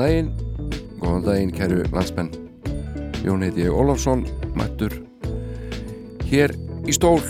daginn, 0.00 0.32
góðan 1.02 1.26
daginn 1.26 1.52
kæru 1.52 1.84
landsmenn. 1.92 2.32
Jón 3.20 3.44
heiti 3.44 3.66
ég 3.66 3.76
Ólafsson, 3.76 4.24
mættur 4.56 4.94
hér 6.30 6.54
í 6.88 6.94
stól 6.96 7.20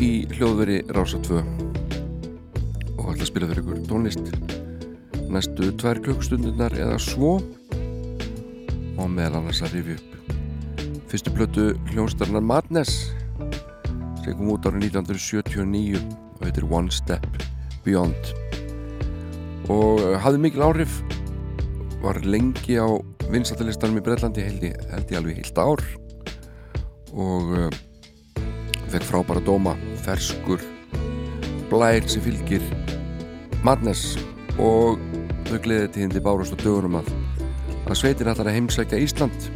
í 0.00 0.24
hljóðveri 0.32 0.80
Rása 0.96 1.20
2 1.26 1.40
og 2.96 3.10
ætla 3.12 3.20
að 3.20 3.28
spila 3.28 3.48
fyrir 3.50 3.62
ykkur 3.64 3.82
tónlist 3.90 4.30
næstu 5.32 5.72
tvær 5.76 6.00
klukkstundunar 6.04 6.76
eða 6.78 6.98
svo. 7.02 7.36
Og 8.96 9.10
meðal 9.12 9.42
annars 9.42 9.60
að 9.66 9.76
rifja 9.76 9.98
upp 9.98 10.16
fyrstu 11.10 11.32
blötu 11.36 11.66
hljónstarnar 11.92 12.42
Madness 12.42 13.10
sem 14.22 14.32
kom 14.34 14.54
út 14.54 14.64
árið 14.66 14.88
1979 14.88 16.00
og 16.00 16.46
heitir 16.46 16.66
One 16.72 16.90
Step 16.90 17.28
Beyond. 17.84 18.32
Og 19.70 20.00
hafði 20.24 20.42
mikil 20.46 20.64
áhrif 20.66 21.02
var 22.06 22.22
lengi 22.22 22.76
á 22.78 22.86
vinsatalistanum 23.32 23.98
í 23.98 24.04
Breitlandi 24.06 24.44
held 24.46 24.62
ég, 24.68 24.74
held 24.92 25.10
ég 25.10 25.18
alveg 25.18 25.40
heilt 25.40 25.58
ár. 25.58 25.82
Og 27.16 27.52
uh, 27.56 27.70
fekk 28.92 29.06
frábæra 29.08 29.42
dóma 29.42 29.74
ferskur 30.04 30.62
blær 31.70 32.06
sem 32.06 32.22
fylgir 32.22 32.62
Madness. 33.66 34.14
Og 34.62 35.00
þau 35.48 35.58
gleðið 35.64 35.90
til 35.94 36.04
hindi 36.06 36.22
bárast 36.22 36.54
og 36.54 36.62
dögunum 36.62 37.00
að 37.00 37.10
að 37.86 37.98
sveitin 38.00 38.30
ætlar 38.30 38.50
að 38.50 38.58
heimsækja 38.60 39.02
Ísland. 39.02 39.50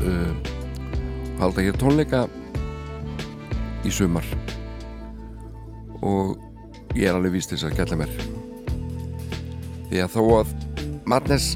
Uh, 0.00 0.32
halda 1.40 1.64
hér 1.64 1.80
tónleika 1.80 2.26
í 3.84 3.92
sumar. 3.92 4.28
Og 6.04 6.36
ég 6.96 7.08
er 7.08 7.16
alveg 7.16 7.38
víst 7.38 7.52
þess 7.52 7.68
að 7.68 7.80
gætla 7.80 8.00
mér. 8.04 8.16
Því 9.88 10.00
að 10.02 10.16
þó 10.16 10.22
að 10.42 10.56
Madness 11.06 11.54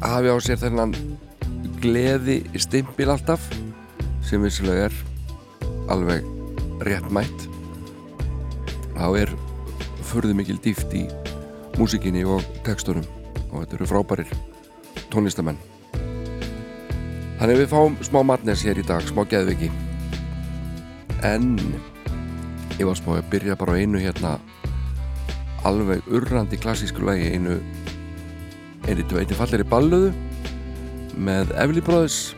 hafi 0.00 0.30
á 0.32 0.36
sér 0.40 0.56
þennan 0.56 0.94
gleði 1.84 2.38
stimpil 2.56 3.10
alltaf 3.12 3.42
sem 4.24 4.40
vissilega 4.40 4.86
er 4.86 4.94
alveg 5.92 6.24
rétt 6.88 7.10
mætt. 7.12 7.44
Þá 8.96 9.04
er 9.20 9.34
förðu 10.08 10.38
mikil 10.38 10.56
dýft 10.64 10.96
í 10.96 11.02
músikinni 11.76 12.24
og 12.24 12.40
tekstunum 12.64 13.04
og 13.50 13.66
þetta 13.66 13.76
eru 13.76 13.90
frábærir 13.92 14.32
tónlistamenn. 15.12 15.60
Þannig 17.36 17.60
við 17.60 17.72
fáum 17.76 18.00
smá 18.00 18.22
Madness 18.24 18.64
hér 18.64 18.80
í 18.80 18.88
dag, 18.88 19.04
smá 19.04 19.26
geðviki. 19.28 19.68
En 21.20 21.58
ég 22.80 22.88
var 22.88 22.96
smá 22.96 23.18
að 23.18 23.28
byrja 23.36 23.60
bara 23.60 23.76
einu 23.76 24.00
hérna 24.00 24.38
alveg 25.68 26.08
urrandi 26.08 26.56
klassísku 26.56 27.04
lagi 27.04 27.34
einu 27.36 27.60
veitin 28.84 29.38
fallir 29.38 29.64
í 29.64 29.68
balluðu 29.68 30.10
með 31.16 31.54
Evli 31.62 31.82
Brothers. 31.84 32.34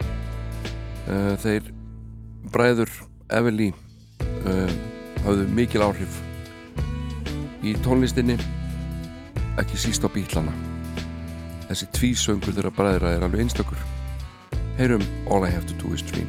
Uh, 1.07 1.35
þeir 1.43 1.73
bræður 2.55 2.91
Evli 3.35 3.73
uh, 4.47 4.71
hafðu 5.25 5.47
mikil 5.55 5.83
áhrif 5.87 6.21
í 7.67 7.75
tónlistinni 7.83 8.37
ekki 9.59 9.79
síst 9.81 10.05
á 10.07 10.09
bílana 10.13 10.55
þessi 11.67 11.89
tvísöngur 11.97 12.55
þeirra 12.55 12.75
bræðra 12.75 13.15
er 13.17 13.27
alveg 13.27 13.47
einstökur 13.47 13.81
heyrum 14.79 15.03
All 15.31 15.47
I 15.47 15.51
Have 15.51 15.67
To 15.71 15.79
Do 15.81 15.95
Is 15.95 16.05
Dream, 16.07 16.29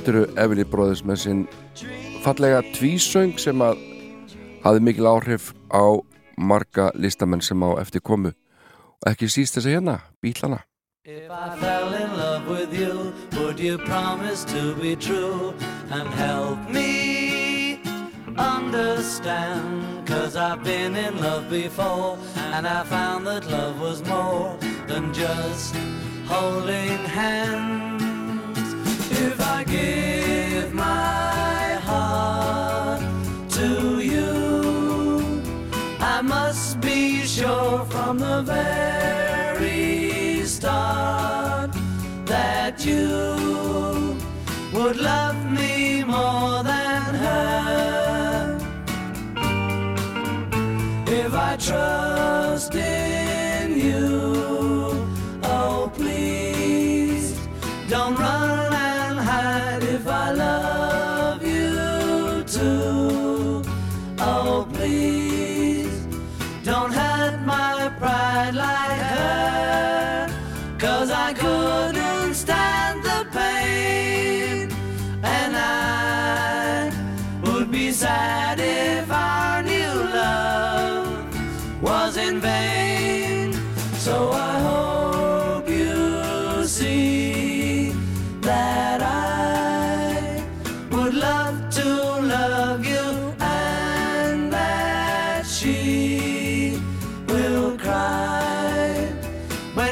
þetta 0.00 0.12
eru 0.14 0.28
Evli 0.40 0.64
Brothers 0.64 1.02
með 1.04 1.18
sinn 1.20 1.40
fallega 2.24 2.62
tvísöng 2.72 3.34
sem 3.40 3.60
að 3.60 3.80
hafði 4.64 4.84
mikil 4.86 5.08
áhrif 5.10 5.50
á 5.68 6.00
marga 6.40 6.88
listamenn 6.96 7.44
sem 7.44 7.60
á 7.60 7.76
eftir 7.82 8.00
komu 8.00 8.32
og 8.32 9.10
ekki 9.10 9.28
síst 9.28 9.58
þess 9.58 9.68
að 9.68 9.76
hérna, 9.76 9.96
bílana 10.24 10.62
If 11.04 11.30
I 11.30 11.56
fell 11.60 11.92
in 11.94 12.16
love 12.16 12.48
with 12.48 12.72
you, 12.72 13.12
would 13.40 13.58
you 13.60 13.76
promise 13.78 14.44
to 14.44 14.74
be 14.80 14.96
true 14.96 15.52
and 15.90 16.08
help 16.16 16.58
me 16.70 17.80
understand? 18.36 20.06
Cause 20.06 20.36
I've 20.36 20.64
been 20.64 20.96
in 20.96 21.20
love 21.20 21.50
before 21.50 22.16
and 22.54 22.66
I 22.66 22.84
found 22.84 23.26
that 23.26 23.50
love 23.50 23.80
was 23.80 24.04
more 24.08 24.56
than 24.86 25.12
just 25.12 25.74
holding 26.26 27.04
hands. 27.04 27.89
If 29.22 29.38
I 29.38 29.64
give 29.64 30.72
my 30.72 31.74
heart 31.88 33.02
to 33.50 34.00
you, 34.00 35.42
I 36.00 36.22
must 36.22 36.80
be 36.80 37.20
sure 37.26 37.84
from 37.84 38.16
the 38.18 38.40
very 38.42 40.42
start 40.46 41.70
that 42.24 42.82
you 42.86 44.16
would 44.72 44.96
love 44.96 45.36
me 45.50 46.02
more 46.02 46.62
than 46.62 47.14
her. 47.24 48.58
If 51.06 51.34
I 51.34 51.56
trust 51.56 52.74
Don't 66.70 66.92
hurt 66.92 67.40
my 67.40 67.90
pride 67.98 68.54
like 68.54 68.89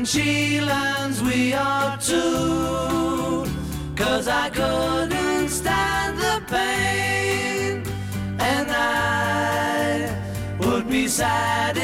she 0.09 0.59
learns 0.63 1.23
we 1.23 1.53
are 1.53 1.99
two. 1.99 3.45
Cause 3.95 4.27
I 4.27 4.49
couldn't 4.49 5.49
stand 5.51 6.17
the 6.19 6.43
pain 6.49 7.83
and 8.39 8.71
I 8.71 10.11
would 10.61 10.89
be 10.89 11.09
sad 11.09 11.78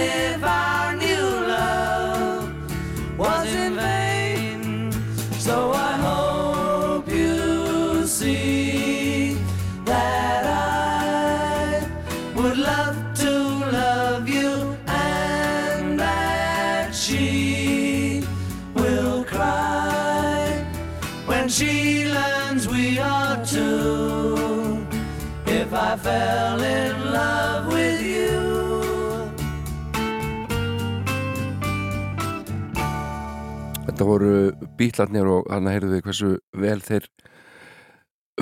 Þetta 34.05 34.13
voru 34.19 34.69
bítlarnir 34.77 35.29
og 35.33 35.47
hann 35.49 35.65
heyrðu 35.71 35.95
við 35.95 36.03
hversu 36.05 36.31
vel 36.61 36.81
þeir 36.85 37.07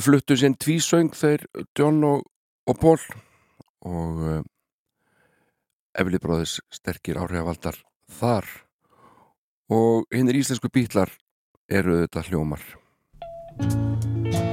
fluttu 0.02 0.34
sinn 0.34 0.56
tvísöng 0.58 1.12
þeir 1.14 1.44
John 1.78 2.00
og, 2.02 2.24
og 2.66 2.80
Paul. 2.82 2.96
Og 3.86 4.24
Efli 5.94 6.18
bróðis 6.18 6.56
sterkir 6.66 7.20
áhrifavaldar 7.22 7.78
þar. 8.10 8.50
Og 9.70 10.10
hinnir 10.10 10.40
íslensku 10.40 10.66
bítlar 10.66 11.14
eru 11.70 12.00
þetta 12.00 12.26
hljómar. 12.26 12.66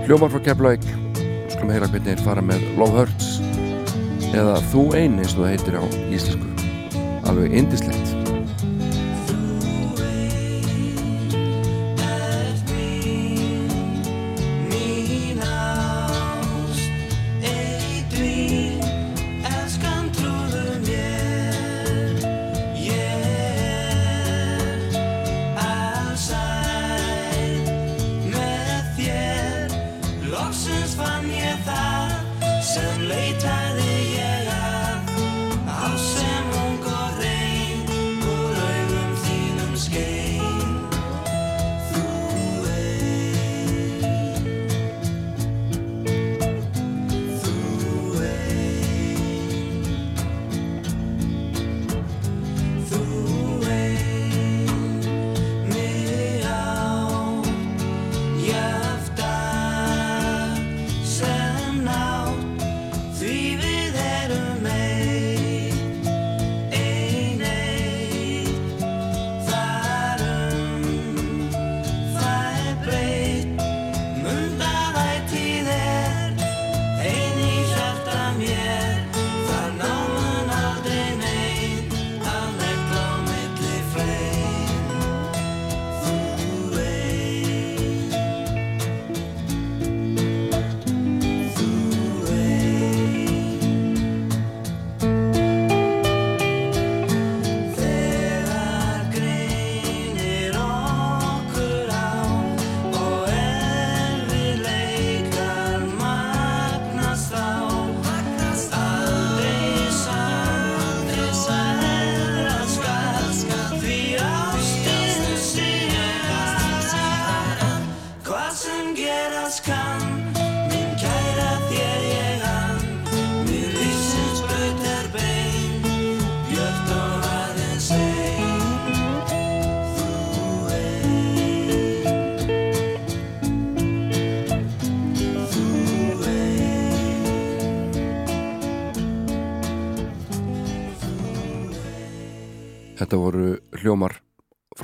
Hljómar 0.05 0.29
frá 0.29 0.45
Keflavík. 0.51 0.85
Skulum 1.55 1.73
heyra 1.73 1.89
hvernig 1.89 2.11
þeir 2.11 2.25
fara 2.27 2.45
með 2.45 2.69
Love 2.77 3.01
Hurts. 3.01 3.33
Eða 4.29 4.61
Þú 4.69 4.85
ein 4.93 5.17
eins 5.17 5.33
og 5.33 5.41
það 5.41 5.51
heitir 5.55 5.81
á 5.81 5.83
íslensku. 6.13 6.53
Alveg 7.25 7.57
indislegt 7.63 8.18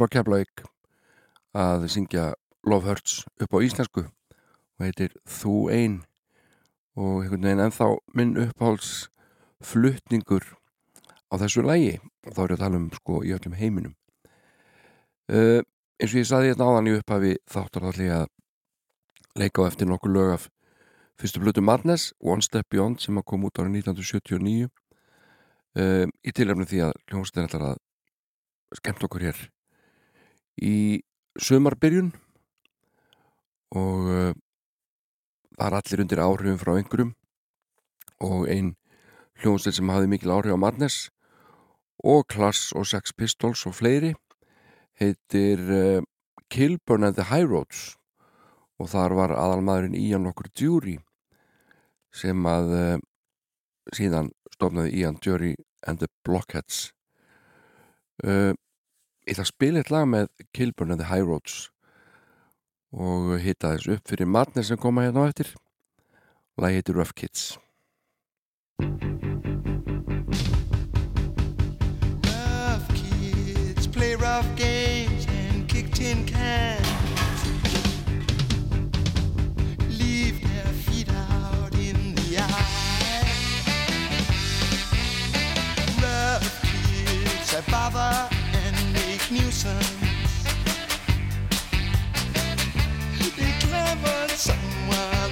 frá 0.06 0.20
Keflavík 0.20 0.62
að 1.58 1.88
syngja 1.90 2.26
Love 2.68 2.86
Hurts 2.86 3.24
upp 3.42 3.56
á 3.58 3.60
íslensku 3.66 4.04
og 4.06 4.84
heitir 4.84 5.16
Þú 5.26 5.54
ein. 5.74 5.96
Og 6.96 7.24
einhvern 7.24 7.42
veginn 7.42 7.64
ennþá 7.64 7.88
minn 8.14 8.36
uppháls 8.38 9.08
flutningur 9.66 10.46
á 11.34 11.42
þessu 11.42 11.64
lægi 11.66 11.96
og 11.98 12.36
þá 12.36 12.42
er 12.44 12.54
ég 12.54 12.58
að 12.58 12.64
tala 12.66 12.82
um 12.82 12.86
sko 12.94 13.24
í 13.26 13.34
öllum 13.34 13.58
heiminum. 13.58 13.96
Uh, 15.26 15.66
eins 15.98 16.14
og 16.14 16.22
ég 16.22 16.30
saði 16.30 16.54
þetta 16.54 16.70
áðan 16.70 16.92
í 16.92 16.96
upphafi 17.00 17.34
þáttar 17.50 17.90
allir 17.90 18.14
að 18.20 18.30
leika 19.42 19.66
á 19.66 19.70
eftir 19.72 19.90
nokkur 19.90 20.14
lög 20.14 20.36
af 20.36 20.48
fyrstu 21.18 21.42
blötu 21.42 21.66
Madness 21.66 22.14
One 22.22 22.46
Step 22.46 22.70
Beyond 22.70 23.02
sem 23.02 23.18
að 23.18 23.26
kom 23.32 23.50
út 23.50 23.58
árið 23.58 23.82
1979 23.82 24.70
uh, 24.70 26.06
í 26.06 26.36
tilrefni 26.36 26.70
því 26.70 26.86
að 26.92 26.96
hljómsdæðin 27.10 27.50
ætlar 27.50 27.68
að 27.74 27.84
skemmt 28.76 29.10
okkur 29.10 29.30
hér 29.32 29.46
í 30.62 31.02
sömarbyrjun 31.42 32.14
og 33.76 34.10
uh, 34.12 34.32
það 35.56 35.68
er 35.68 35.78
allir 35.80 36.04
undir 36.06 36.24
áhrifum 36.24 36.62
frá 36.62 36.74
einhverjum 36.76 37.14
og 38.24 38.48
ein 38.52 38.74
hljómsdæð 39.42 39.80
sem 39.80 39.92
hafði 39.92 40.12
mikil 40.14 40.36
áhrif 40.36 40.56
á 40.56 40.60
Madness 40.60 41.10
og 42.04 42.28
Klass 42.32 42.72
og 42.76 42.88
Sex 42.88 43.16
Pistols 43.18 43.66
og 43.68 43.76
fleiri 43.76 44.14
heitir 45.02 45.64
uh, 45.66 46.02
Kilburn 46.50 47.04
and 47.04 47.16
the 47.16 47.28
High 47.32 47.48
Roads 47.50 47.96
og 48.80 48.92
þar 48.92 49.16
var 49.16 49.36
aðalmaðurinn 49.36 49.98
Ian 50.00 50.30
okkur 50.32 50.52
Jury 50.56 50.98
sem 52.16 52.48
að 52.48 52.74
uh, 52.76 52.98
síðan 53.96 54.32
stofnaði 54.56 55.02
Ian 55.02 55.20
Jury 55.24 55.56
and 55.86 56.00
the 56.00 56.08
Blockheads. 56.26 56.92
Uh, 58.24 58.54
ég 59.26 59.34
ætla 59.34 59.46
að 59.46 59.52
spila 59.52 59.82
eitt 59.82 59.92
lag 59.94 60.08
með 60.10 60.30
Kilburn 60.54 60.94
and 60.94 61.02
the 61.02 61.10
High 61.10 61.26
Roads 61.26 61.70
og 62.96 63.36
hitta 63.42 63.74
þess 63.76 63.98
upp 63.98 64.12
fyrir 64.14 64.30
matnir 64.30 64.66
sem 64.68 64.80
koma 64.80 65.04
hérna 65.08 65.26
á 65.26 65.30
eftir. 65.34 65.52
Lagi 66.62 66.80
heitir 66.80 66.96
Rough 66.96 67.16
Kids 67.18 67.56
nuisance. 89.32 89.90
Be 93.36 93.52
clever 93.60 94.28
someone. 94.30 95.25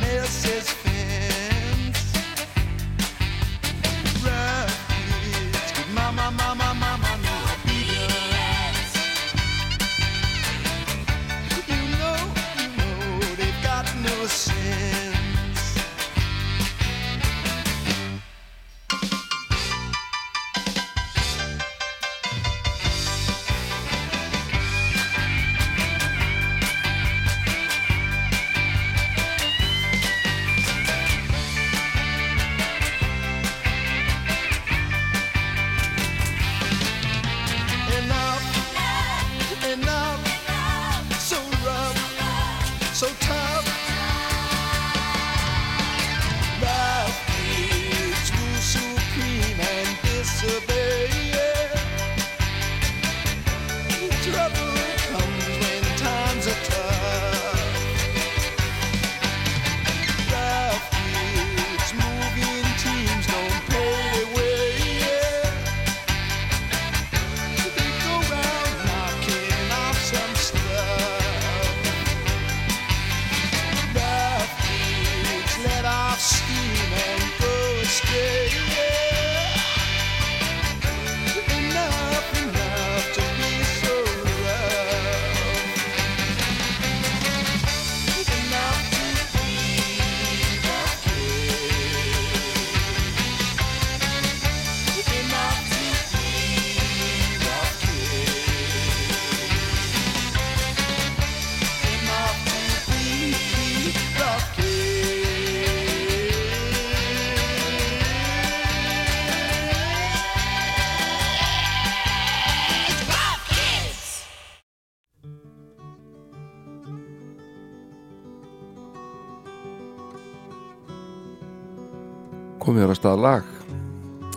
Lag. 123.23 123.47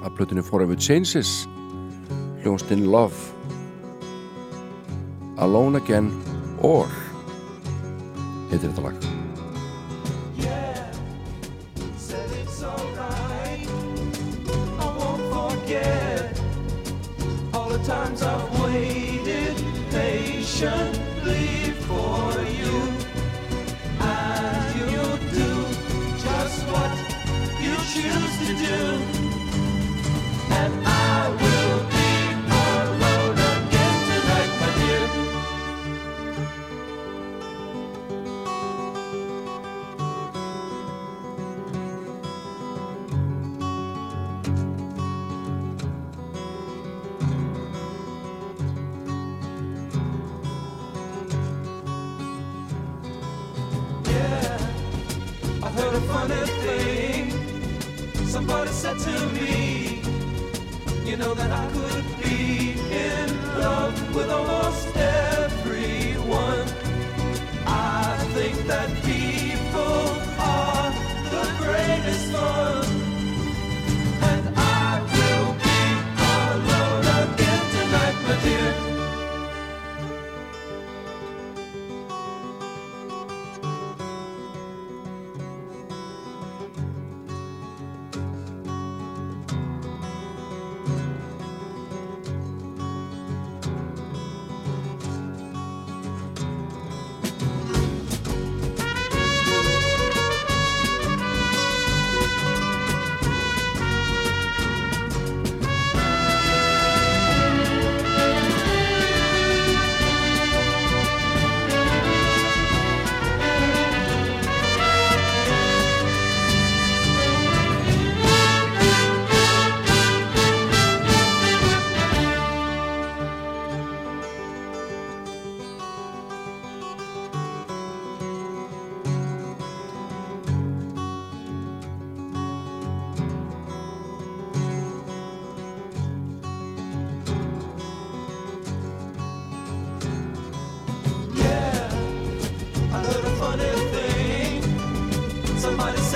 Að 0.04 0.14
plötunni 0.18 0.44
Forever 0.46 0.78
Changes 0.78 1.44
hljónstinn 2.44 2.86
Love. 2.92 3.34
Alone 5.42 5.82
Again 5.82 6.12
or 6.62 6.88
heitir 8.50 8.70
þetta 8.70 8.88
lag 8.88 9.15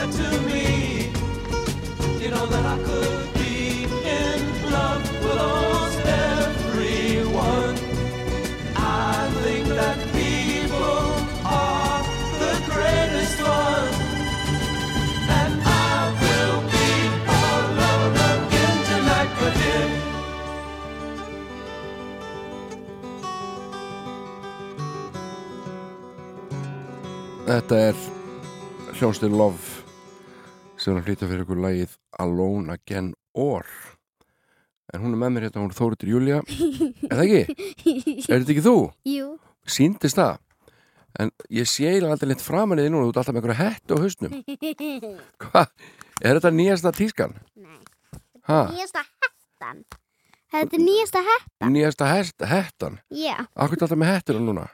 said 0.00 0.12
to 0.12 0.40
me, 0.48 1.10
you 2.22 2.30
know 2.30 2.46
that 2.46 2.64
I 2.64 2.78
could 2.88 3.34
be 3.34 3.84
in 3.84 4.38
love 4.72 5.04
with 5.22 5.38
almost 5.38 5.98
everyone. 6.06 7.74
I 8.76 9.30
think 9.42 9.66
that 9.80 9.98
people 10.20 11.04
are 11.44 12.02
the 12.42 12.54
greatest 12.70 13.34
fun. 13.44 13.88
And 15.40 15.52
I 15.62 15.98
will 16.22 16.60
be 16.76 16.90
alone 17.42 18.16
again 18.32 18.78
tonight, 18.90 19.30
my 19.40 19.50
dear. 19.58 19.88
Þetta 27.50 27.76
er 27.90 27.94
hljónstinn 28.96 29.36
Love 29.36 29.79
sem 30.80 30.94
er 30.94 31.00
að 31.02 31.08
flytja 31.08 31.28
fyrir 31.28 31.44
ykkur 31.44 31.60
lagið 31.60 31.96
Alone 32.24 32.74
Again 32.76 33.10
or 33.36 33.66
en 34.90 35.04
hún 35.04 35.14
er 35.14 35.20
með 35.22 35.34
mér 35.34 35.46
hérna, 35.46 35.62
hún 35.62 35.70
er 35.70 35.78
Þóritur 35.78 36.10
Júlia 36.10 36.40
er 36.40 37.18
það 37.18 37.24
ekki? 37.26 37.66
Er 38.26 38.40
þetta 38.40 38.54
ekki 38.54 38.64
þú? 38.64 38.76
Jú, 39.12 39.28
Sýndist 39.70 40.18
það? 40.18 40.40
En 41.20 41.32
ég 41.52 41.66
sé 41.66 41.88
eiginlega 41.90 42.14
aldrei 42.16 42.32
litt 42.32 42.44
framan 42.44 42.78
í 42.80 42.84
því 42.86 42.92
núna, 42.94 43.06
þú 43.08 43.12
ert 43.12 43.20
alltaf 43.22 43.34
með 43.34 43.40
einhverja 43.42 43.70
hettu 43.70 43.98
á 43.98 44.02
hausnum 44.02 44.36
Hvað? 45.44 45.72
Er 46.20 46.36
þetta 46.38 46.52
nýjasta 46.54 46.92
tískan? 46.96 47.34
Nei. 47.56 47.80
Nýjasta 48.50 49.04
hettan 49.06 49.84
Þetta 50.50 50.76
er 50.76 50.82
nýjasta 50.82 51.20
hettan. 51.26 51.70
Nýjasta 51.74 52.06
hest, 52.10 52.42
hettan? 52.50 52.96
Já, 53.14 53.36
Akkur 53.54 53.76
er 53.78 53.84
alltaf 53.86 53.98
með 54.00 54.10
hettuna 54.16 54.40
núna? 54.42 54.64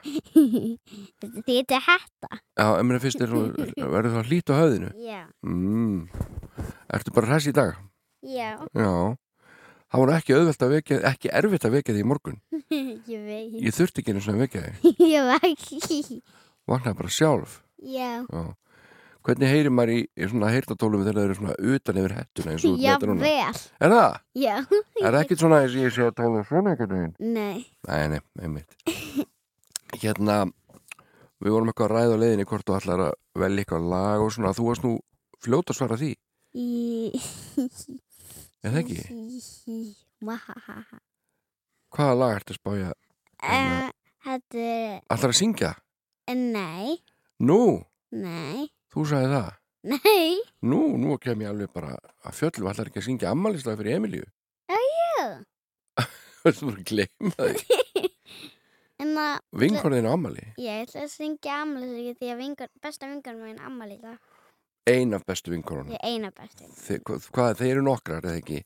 þetta 1.21 1.77
er 1.77 1.85
hetta. 1.85 2.39
Já, 2.57 2.67
en 2.79 2.87
mér 2.89 2.99
finnst 3.03 3.21
þú- 3.21 3.53
verður 3.77 4.15
það 4.17 4.31
hlýtt 4.31 4.49
á 4.49 4.55
höfðinu? 4.57 4.89
Já, 5.05 5.21
mm. 5.45 6.09
Ertu 6.97 7.13
bara 7.13 7.27
hress 7.31 7.47
í 7.47 7.53
dag? 7.53 7.75
já, 8.25 8.57
Já. 8.73 9.15
Það 9.87 10.01
var 10.01 10.07
nú 10.09 10.13
ekki 10.17 10.33
auðvelt 10.35 10.63
að 10.65 10.71
vekja, 10.75 10.95
ekki 11.07 11.29
erfitt 11.31 11.63
að 11.63 11.75
vekja 11.77 11.93
því 11.95 12.01
í 12.03 12.07
morgun. 12.09 12.41
Ég 13.07 13.21
veit. 13.23 13.53
Ég 13.63 13.71
þurfti 13.77 14.01
ekki 14.01 14.11
einu 14.11 14.19
svona 14.25 14.41
að 14.41 14.43
vekja 14.43 14.63
því 14.65 14.91
Ég 15.13 15.29
veit. 15.31 16.23
Vaknaði 16.67 16.97
bara 16.99 17.13
sjálf. 17.15 17.61
Já, 17.79 18.25
Já. 18.27 18.41
Hvernig 19.27 19.49
heyrir 19.51 19.73
maður 19.75 19.91
í, 19.91 19.99
í 20.15 20.27
svona 20.31 20.49
heyrnatólum 20.53 21.01
þegar 21.03 21.17
það 21.17 21.25
eru 21.27 21.35
svona 21.35 21.55
utan 21.75 21.97
yfir 21.99 22.13
hettuna 22.15 22.51
eins 22.53 22.63
og 22.63 22.75
ert 22.77 22.83
já 22.85 22.91
þetta 22.93 23.07
núna? 23.09 23.21
vel 23.25 23.57
Er 23.83 23.93
það? 23.93 24.13
Já, 24.39 24.53
Er 25.01 25.09
það 25.09 25.17
ekkert 25.25 25.41
svona 25.43 25.57
eins 25.63 25.73
og 25.75 25.81
ég 25.83 25.95
sé 25.97 26.05
að 26.07 26.13
tala 26.21 26.43
svona 26.47 26.71
einhvern 26.71 26.93
veginn? 26.95 27.15
nei 27.35 27.57
Nei, 27.89 28.03
nei, 28.13 28.21
einmitt 28.39 28.71
Hérna 30.03 30.37
Við 31.43 31.53
vorum 31.53 31.69
eitthvað 31.69 31.91
að 31.91 31.93
ræða 31.97 32.15
á 32.15 32.21
leiðinni 32.23 32.47
hvort 32.49 32.65
þú 32.65 32.77
ætlar 32.79 33.03
að 33.09 33.11
velja 33.43 33.61
eitthvað 33.65 33.89
lag 33.91 34.23
og 34.23 34.31
svona 34.33 34.53
Þú 34.57 34.63
varst 34.71 34.85
nú 34.87 34.93
fljót 35.43 35.69
að 35.73 35.77
svara 35.81 35.99
því 35.99 36.11
Er 38.63 38.71
það 38.71 38.79
ekki? 38.85 39.01
Hvaða 41.97 42.15
lag 42.19 42.33
ertu 42.39 42.53
að 42.55 42.59
spája? 42.61 42.89
Eh, 43.43 43.91
Þetta 44.27 44.63
er 44.63 44.97
Ætlar 45.13 45.31
að 45.33 45.37
syngja? 45.39 45.69
Nei, 46.33 46.97
Nú, 47.47 47.59
nei, 48.11 48.65
þú 48.97 49.05
sagði 49.11 49.29
það? 49.33 49.49
Nei. 49.87 50.37
Nú, 50.67 50.81
nú 50.99 51.17
kem 51.21 51.41
ég 51.45 51.51
alveg 51.51 51.71
bara 51.75 51.93
að 52.25 52.35
fjöllum. 52.35 52.69
Ætlar 52.71 52.89
ekki 52.89 53.01
að 53.01 53.05
syngja 53.07 53.31
ammælislega 53.31 53.79
fyrir 53.79 53.97
Emilíu? 53.99 54.25
Já, 54.67 55.27
Þú 56.43 56.49
ert 56.51 56.61
bara 56.63 56.77
að 56.77 56.87
gleyma 56.91 57.35
því. 57.37 57.77
En 58.97 59.11
að 59.21 59.35
Vinkorðinu 59.61 60.09
ammæli 60.09 60.41
Ég 60.57 60.87
ætla 60.87 61.03
að 61.05 61.11
syngja 61.13 61.59
ammælisleiki 61.61 62.15
því 62.17 62.29
að 62.33 62.39
vingur, 62.41 62.69
besta 62.81 63.09
vingur 63.11 63.35
minn 63.37 63.59
ammæli 63.61 63.99
í 63.99 64.01
dag. 64.01 64.15
Ein 64.89 65.13
af 65.13 65.25
bestu 65.27 65.51
vinkorunum 65.53 65.93
Ég 65.93 66.01
er 66.01 66.15
eina 66.15 66.31
bestu. 66.33 66.65
Þe, 66.73 66.97
hvað, 67.05 67.51
þeir 67.59 67.73
eru 67.75 67.83
nokkrar, 67.85 68.25
eða 68.25 68.41
ekki? 68.41 68.63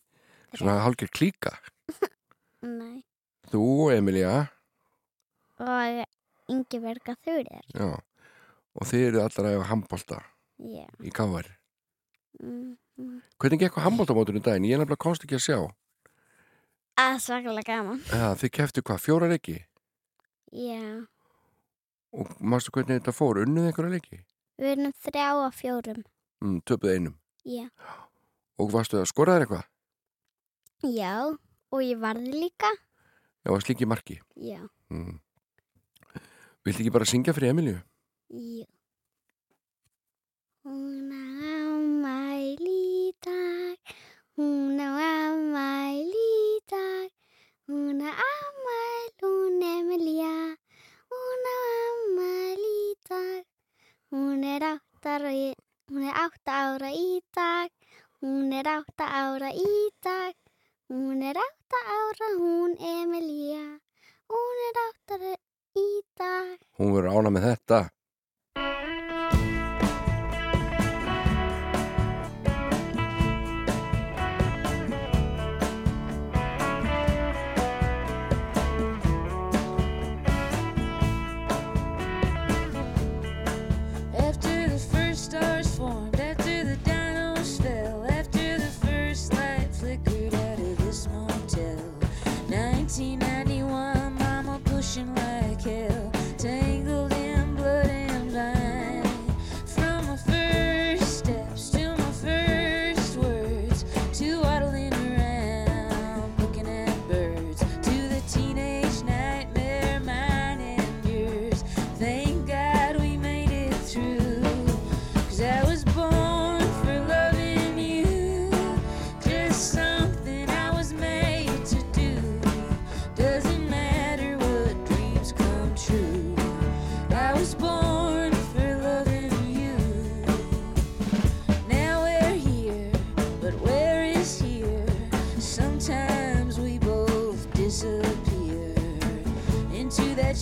Svona 0.56 0.78
hálfgjör 0.86 1.12
klíka? 1.18 1.52
Nei. 2.80 3.02
Þú 3.52 3.66
og 3.88 3.92
Emilía? 3.98 4.38
Og 5.60 6.00
Ingi 6.56 6.80
Berga 6.84 7.18
Þurðir. 7.26 7.68
Já 7.76 7.92
Og 8.80 8.88
þeir 8.88 9.08
eru 9.12 9.22
allar 9.26 9.50
að 9.52 9.66
handbólta 9.72 10.22
Já. 10.60 10.86
í 11.04 11.12
kávar 11.12 11.58
Mm, 12.42 12.78
mm. 12.98 13.18
Hvernig 13.38 13.60
gekk 13.60 13.76
á 13.78 13.84
handbóltamótunum 13.86 14.42
daginn? 14.42 14.64
Ég 14.66 14.74
er 14.74 14.80
nefnilega 14.82 14.98
komst 15.04 15.26
ekki 15.26 15.36
að 15.36 15.44
sjá 15.46 15.58
Að 16.98 17.18
svakalega 17.22 17.68
gaman. 17.68 18.00
ja, 18.10 18.32
Þið 18.40 18.52
keftu 18.56 18.82
hvað, 18.82 19.02
fjóra 19.04 19.28
leiki? 19.30 19.58
Já. 20.52 21.06
Og 22.16 22.32
mástu 22.40 22.72
hvernig 22.72 22.98
þetta 23.02 23.14
fór? 23.14 23.42
Unnuð 23.44 23.68
einhverja 23.70 23.92
leiki? 23.94 24.22
Við 24.58 24.72
erum 24.74 24.94
þrjá 25.04 25.28
af 25.46 25.56
fjórum. 25.60 26.02
Mm, 26.42 26.62
töpuð 26.66 26.96
einum 26.96 27.16
Já. 27.46 27.68
Og 28.58 28.72
varstu 28.72 28.98
að 29.02 29.08
skora 29.12 29.36
þér 29.38 29.46
eitthvað? 29.46 29.68
Já, 30.96 31.14
og 31.72 31.80
ég 31.86 32.00
varði 32.02 32.32
líka. 32.34 32.72
Já, 33.46 33.52
varst 33.52 33.70
líka 33.70 33.86
í 33.86 33.92
marki. 33.92 34.20
Já, 34.40 34.64
Mm. 34.90 35.20
Viltu 36.66 36.82
ekki 36.84 36.92
bara 36.94 37.06
syngja 37.06 37.34
fyrir 37.34 37.52
Emilju? 37.54 37.82
Já. 38.32 38.66
Hún 40.64 41.10
á 41.12 41.24
afmæli 41.58 42.78
í 43.10 43.14
dag, 43.26 43.78
hún 44.38 44.78
á 44.80 44.90
afmæli 44.94 46.26
í 46.54 46.60
dag, 46.70 47.10
hún 47.68 48.02
á 48.06 48.12
afmæli, 48.14 49.10
hún 49.22 49.58
Emilía, 49.76 50.36
hún 51.12 51.42
á 51.56 51.58
afmæli 51.82 52.74
í 52.92 52.94
dag, 53.10 53.44
hún 54.12 54.44
er 54.54 54.64
átta 54.74 55.10
ára, 55.18 55.32
í- 55.34 55.58
hún 55.90 56.04
er 56.10 56.16
átta 56.26 56.52
ára 56.70 56.90
í 56.94 57.22
dag, 57.36 57.70
hún 58.22 58.54
er 58.54 58.68
átta 58.78 59.06
ára 59.22 59.50
í 59.52 59.90
dag, 60.06 60.36
hún 60.90 61.24
er 61.24 61.38
átta 61.48 61.80
ára, 62.00 62.28
hún 62.38 62.78
Emilía, 62.80 63.66
hún 64.30 64.56
er 64.70 64.78
átta 64.88 65.16
ára 65.18 65.36
í 65.76 65.90
dag. 66.16 66.58
Hún 66.78 66.94
verður 66.94 67.18
ána 67.18 67.30
með 67.34 67.48
þetta. 67.50 67.82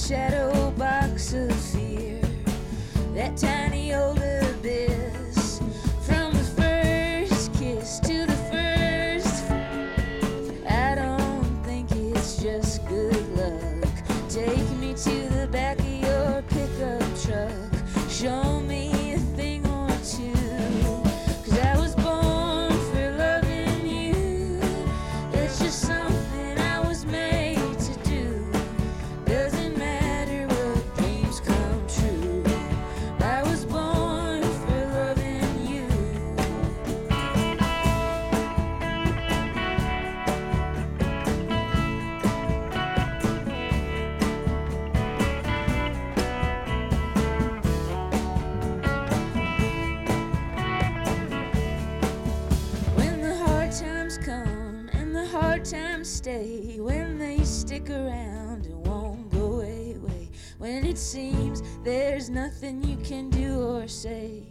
Shadow 0.10 0.72
box 0.72 1.34
of 1.34 1.56
fear, 1.56 2.20
that 3.14 3.38
tiny 3.38 3.69
stick 57.80 57.96
around 57.96 58.66
and 58.66 58.88
won't 58.88 59.32
go 59.32 59.62
away, 59.62 60.30
when 60.58 60.86
it 60.86 60.98
seems 60.98 61.62
there's 61.84 62.30
nothing 62.30 62.84
you 62.84 62.98
can 62.98 63.30
do 63.30 63.62
or 63.62 63.88
say, 63.88 64.44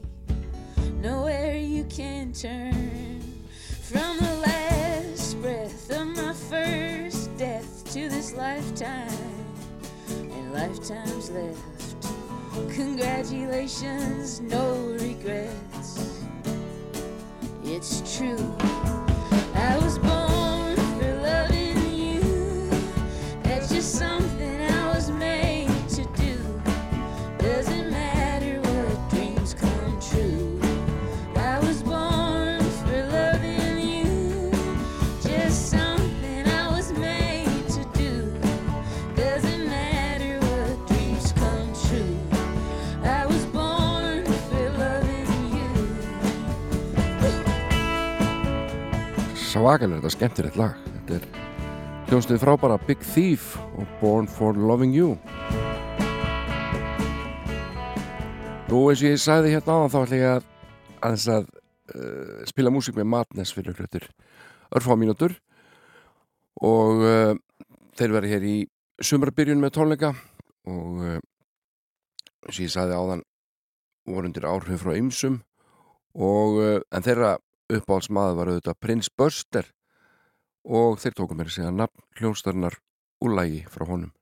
nowhere 1.02 1.56
you 1.56 1.84
can 1.84 2.32
turn. 2.32 3.20
From 3.82 4.16
the 4.18 4.34
last 4.46 5.40
breath 5.42 5.90
of 5.90 6.06
my 6.08 6.32
first 6.32 7.36
death 7.36 7.84
to 7.92 8.08
this 8.08 8.34
lifetime 8.34 9.44
and 10.08 10.52
lifetimes 10.52 11.30
left. 11.30 12.06
Congratulations, 12.74 14.40
no 14.40 14.96
regrets. 15.00 16.22
It's 17.64 18.16
true. 18.16 18.56
I 19.54 19.78
was 19.82 19.98
born 19.98 20.17
Svakalega 49.58 49.98
þetta 49.98 50.10
skemmtilegt 50.14 50.56
lag. 50.58 50.74
Þetta 50.86 51.16
er 51.16 51.24
hljónstuð 52.06 52.36
frábæra 52.38 52.76
Big 52.86 53.00
Thief 53.02 53.56
og 53.74 53.88
Born 53.98 54.28
for 54.30 54.54
Loving 54.54 54.92
You. 54.94 55.16
Nú 58.68 58.84
eins 58.86 59.02
og 59.02 59.08
ég 59.08 59.18
sagði 59.18 59.56
hérna 59.56 59.80
áðan 59.80 59.90
þá 59.90 59.96
ætla 59.98 60.20
ég 60.20 60.36
að 60.36 60.46
aðeins 61.08 61.24
að 61.34 61.48
uh, 61.48 62.44
spila 62.52 62.70
músík 62.70 63.00
með 63.00 63.08
Madness 63.16 63.56
fyrir 63.56 63.74
hlutur 63.74 64.06
örfá 64.78 64.94
mínútur 65.00 65.34
og 66.62 67.02
uh, 67.02 67.34
þeir 67.98 68.14
verði 68.14 68.32
hér 68.36 68.46
í 68.46 68.56
sumarbyrjun 69.10 69.64
með 69.64 69.74
tónleika 69.80 70.12
og 70.70 71.02
uh, 71.02 71.18
eins 72.46 72.54
og 72.54 72.62
ég 72.62 72.76
sagði 72.76 73.02
áðan 73.02 73.26
voru 74.06 74.30
undir 74.30 74.46
áhrif 74.54 74.86
frá 74.86 74.94
ymsum 74.94 75.42
og 76.14 76.62
en 76.62 77.04
þeirra 77.10 77.34
uppáhaldsmaður 77.68 78.38
var 78.38 78.50
auðvitað 78.52 78.80
Prins 78.80 79.10
Börster 79.12 79.66
og 80.64 81.00
þeir 81.02 81.16
tóku 81.16 81.36
mér 81.36 81.50
að 81.50 81.56
segja 81.58 81.74
nafn 81.74 82.06
hljónstarnar 82.18 82.78
úlægi 83.24 83.64
frá 83.68 83.84
honum. 83.88 84.12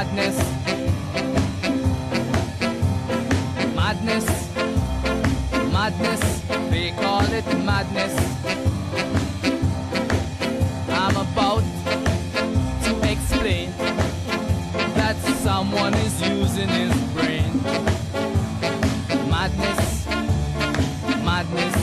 Madness. 0.00 0.38
Madness, 3.74 4.26
madness, 5.70 6.40
they 6.70 6.90
call 6.92 7.26
it 7.30 7.44
madness. 7.58 8.14
I'm 10.88 11.16
about 11.16 11.64
to 12.84 12.92
explain 13.12 13.72
that 14.96 15.16
someone 15.42 15.92
is 15.92 16.16
using 16.22 16.68
his 16.68 16.94
brain. 17.12 17.52
Madness, 19.28 20.06
madness, 21.22 21.79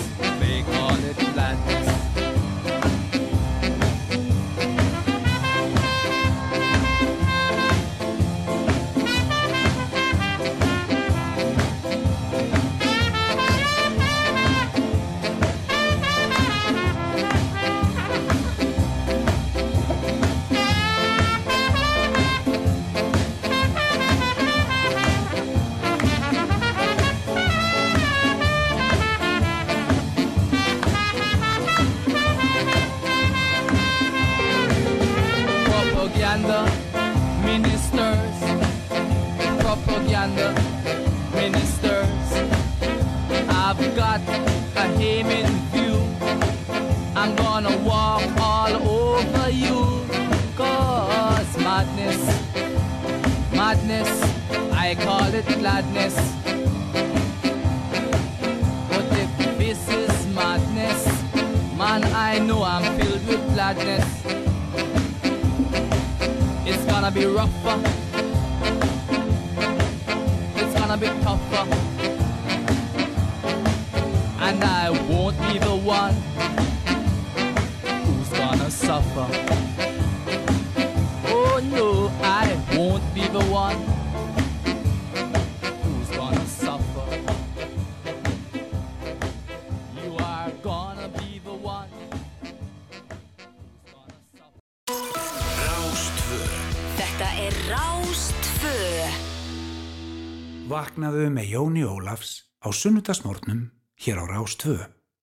Vaknaðu 100.67 101.29
með 101.31 101.45
Jóni 101.53 101.83
Ólafs 101.87 102.43
á 102.59 102.67
sunnudagsmórnum 102.75 103.71
hér 104.03 104.19
á 104.19 104.25
Rástvö. 104.27 104.75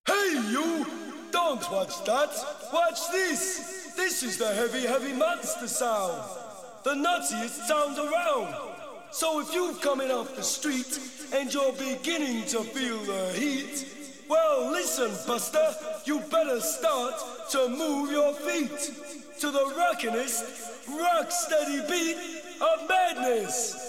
Hey, 0.08 0.40
you! 0.48 0.86
Don't 1.32 1.60
watch 1.68 2.00
that! 2.08 2.32
Watch 2.72 3.12
this! 3.12 3.92
This 3.94 4.22
is 4.22 4.38
the 4.38 4.48
heavy, 4.54 4.86
heavy 4.86 5.12
monster 5.12 5.68
sound! 5.68 6.16
The 6.84 6.94
nuttiest 6.96 7.68
sound 7.68 7.98
around! 7.98 8.56
So 9.12 9.40
if 9.40 9.52
you're 9.52 9.76
coming 9.84 10.10
off 10.10 10.34
the 10.34 10.42
street 10.42 10.98
and 11.36 11.52
you're 11.52 11.76
beginning 11.76 12.46
to 12.48 12.64
feel 12.64 12.98
the 13.04 13.36
heat, 13.36 14.24
well, 14.26 14.72
listen, 14.72 15.12
Buster, 15.26 15.74
you 16.06 16.20
better 16.30 16.58
start 16.60 17.20
to 17.50 17.68
move 17.68 18.10
your 18.10 18.32
feet 18.32 18.80
to 19.40 19.50
the 19.50 19.74
rockinest, 19.76 20.88
rock 20.88 21.30
steady 21.30 21.84
beat 21.86 22.16
of 22.62 22.88
madness. 22.88 23.83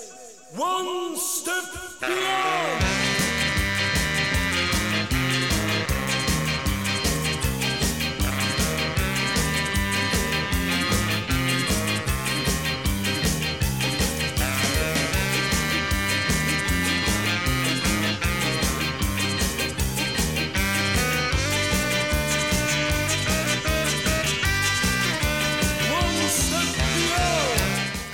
One 0.56 1.18
step 1.18 1.66
beyond! 2.00 3.12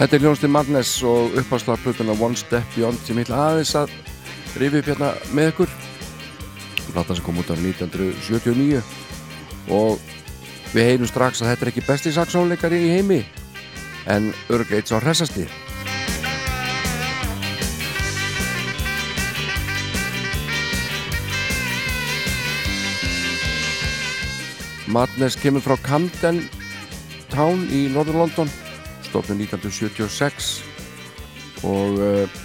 Þetta 0.02 0.18
er 0.18 0.24
Ljónstinn 0.26 0.50
Madness 0.50 1.04
og 1.06 1.36
uppáðslarplutuna 1.38 2.16
One 2.18 2.34
Step 2.34 2.66
Beyond 2.74 3.04
sem 3.06 3.20
ég 3.22 3.28
ætla 3.28 3.38
aðeins 3.52 3.74
að 3.78 3.92
rifi 4.58 4.80
upp 4.80 4.88
hérna 4.90 5.10
með 5.30 5.50
ykkur. 5.52 5.76
Plata 6.88 7.14
sem 7.14 7.26
kom 7.28 7.38
út 7.38 7.52
á 7.54 7.54
1979 7.54 8.82
og 9.70 10.02
við 10.74 10.88
heyrum 10.88 11.12
strax 11.12 11.44
að 11.44 11.52
þetta 11.52 11.68
er 11.68 11.70
ekki 11.70 11.84
besti 11.86 12.14
saxónleikari 12.16 12.80
í 12.82 12.90
heimi 12.96 13.20
en 14.10 14.32
örgleits 14.50 14.90
á 14.90 14.98
hressasti. 14.98 15.46
Madness 24.90 25.38
kemur 25.38 25.62
frá 25.62 25.78
Camden 25.86 26.42
Town 27.30 27.70
í 27.70 27.86
Norður 27.94 28.24
London 28.24 28.50
stofnum 29.12 29.44
1976 29.44 30.64
og 31.68 32.00
uh, 32.00 32.40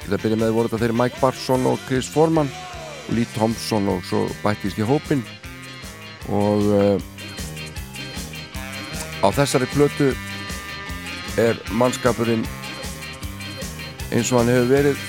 til 0.00 0.16
að 0.16 0.22
byrja 0.24 0.40
með 0.40 0.56
voru 0.56 0.70
þetta 0.70 0.82
þeirri 0.82 0.98
Mike 1.02 1.20
Barson 1.20 1.68
og 1.70 1.78
Chris 1.86 2.08
Foreman 2.10 2.50
og 3.06 3.12
Lee 3.14 3.28
Thompson 3.36 3.88
og 3.92 4.02
svo 4.08 4.24
bættist 4.42 4.80
í 4.80 4.88
hópin 4.88 5.22
og 6.32 6.66
uh, 6.74 6.96
á 9.20 9.28
þessari 9.36 9.68
plötu 9.74 10.10
er 11.38 11.60
mannskapurinn 11.76 12.42
eins 14.10 14.30
og 14.32 14.40
hann 14.40 14.50
hefur 14.50 14.70
verið 14.70 15.02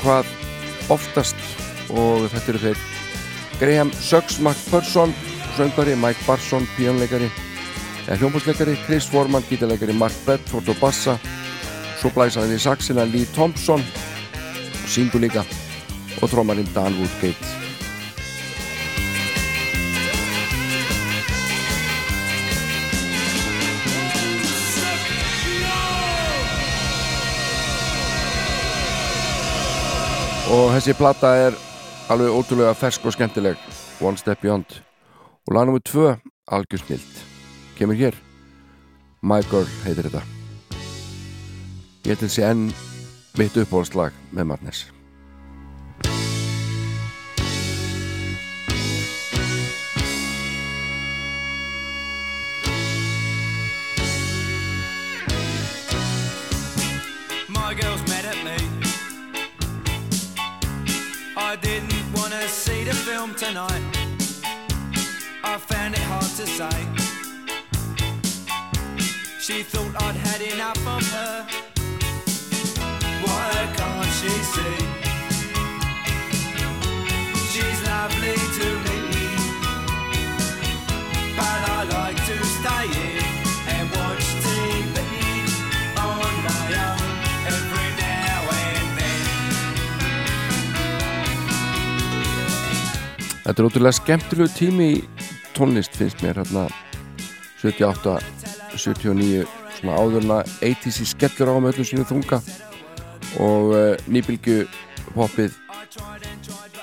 hvað 0.00 0.28
oftast. 0.92 1.36
Og 1.90 2.28
þetta 2.30 2.52
eru 2.52 2.62
þeir 2.62 2.82
Graham 3.60 3.92
Suggs 3.98 4.38
McPherson 4.38 5.14
söngari, 5.56 5.96
Mike 5.98 6.22
Barson, 6.26 6.68
píjónleikari 6.76 7.30
hljómbúsleikari, 8.08 8.76
Chris 8.86 9.06
Foreman, 9.10 9.44
gítarleikari 9.48 9.92
Mark 9.92 10.14
Bedford 10.26 10.68
og 10.68 10.76
bassa 10.80 11.18
svo 12.00 12.10
blæsa 12.14 12.40
hann 12.40 12.54
í 12.54 12.58
saxina 12.60 13.04
Lee 13.04 13.28
Thompson 13.34 13.82
syngur 14.88 15.20
líka 15.20 15.44
og 16.22 16.30
trómarinn 16.32 16.68
Dan 16.74 16.96
Woodgate. 16.98 17.56
Og 30.50 30.72
þessi 30.74 30.96
plata 30.98 31.30
er 31.46 31.58
alveg 32.10 32.34
ótrúlega 32.34 32.74
fersk 32.74 33.04
og 33.06 33.14
skemmtileg. 33.14 33.58
One 34.02 34.18
Step 34.18 34.42
Beyond. 34.42 34.80
Og 35.46 35.54
lag 35.54 35.68
nr. 35.68 35.78
2 35.78 36.16
algjör 36.50 36.82
snilt 36.86 37.29
kemur 37.80 37.96
hér 37.96 38.14
My 39.24 39.40
Girl 39.48 39.68
heitir 39.86 40.04
þetta 40.04 40.20
ég 42.04 42.12
ætla 42.12 42.26
að 42.28 42.32
sé 42.34 42.42
enn 42.44 42.66
mitt 43.40 43.56
uppáhaldslag 43.56 44.12
með 44.36 44.50
Madness 44.50 44.82
My 57.48 57.72
girl's 57.72 58.04
mad 58.10 58.26
at 58.26 58.36
me. 58.44 58.56
I 61.36 61.56
didn't 61.56 62.12
want 62.12 62.32
to 62.32 62.48
see 62.48 62.84
the 62.84 62.92
film 62.92 63.34
tonight. 63.36 63.82
I 65.44 65.56
found 65.58 65.94
it 65.94 66.00
hard 66.00 66.30
to 66.36 66.46
say. 66.46 66.99
She 69.40 69.62
thought 69.62 69.94
I'd 70.02 70.16
had 70.16 70.42
enough 70.52 70.86
of 70.86 71.00
her. 71.12 71.46
Why 73.24 73.52
can't 73.78 74.12
she 74.20 74.28
see? 74.52 74.76
She's 77.48 77.80
lovely 77.88 78.36
to 78.36 78.66
me. 78.84 79.00
But 81.38 81.60
I 81.72 81.80
like 81.88 82.20
to 82.28 82.36
stay 82.56 82.86
in 83.08 83.24
and 83.74 83.88
watch 83.96 84.26
TV 84.44 84.96
on 85.96 86.32
my 86.44 86.68
own 86.84 87.08
every 87.48 87.88
now 87.96 88.40
and 88.60 88.88
then. 89.00 89.24
Þetta 93.46 93.56
er 93.56 93.66
ótrúlega 93.70 93.96
skemmtilegu 94.02 94.52
tími 94.52 94.92
í 94.98 95.02
tónlist 95.56 95.96
finnst 95.96 96.20
mér 96.20 96.36
hérna 96.44 96.68
78, 97.64 98.39
79 98.80 99.46
svona 99.78 99.96
áðurna 100.00 100.38
80s 100.64 101.00
í 101.04 101.08
skellur 101.08 101.52
á 101.52 101.54
með 101.60 101.74
öllu 101.74 101.86
sínu 101.88 102.06
þunga 102.08 102.40
og 103.40 103.74
uh, 103.76 103.94
nýbylgu 104.10 104.64
poppið 105.14 105.56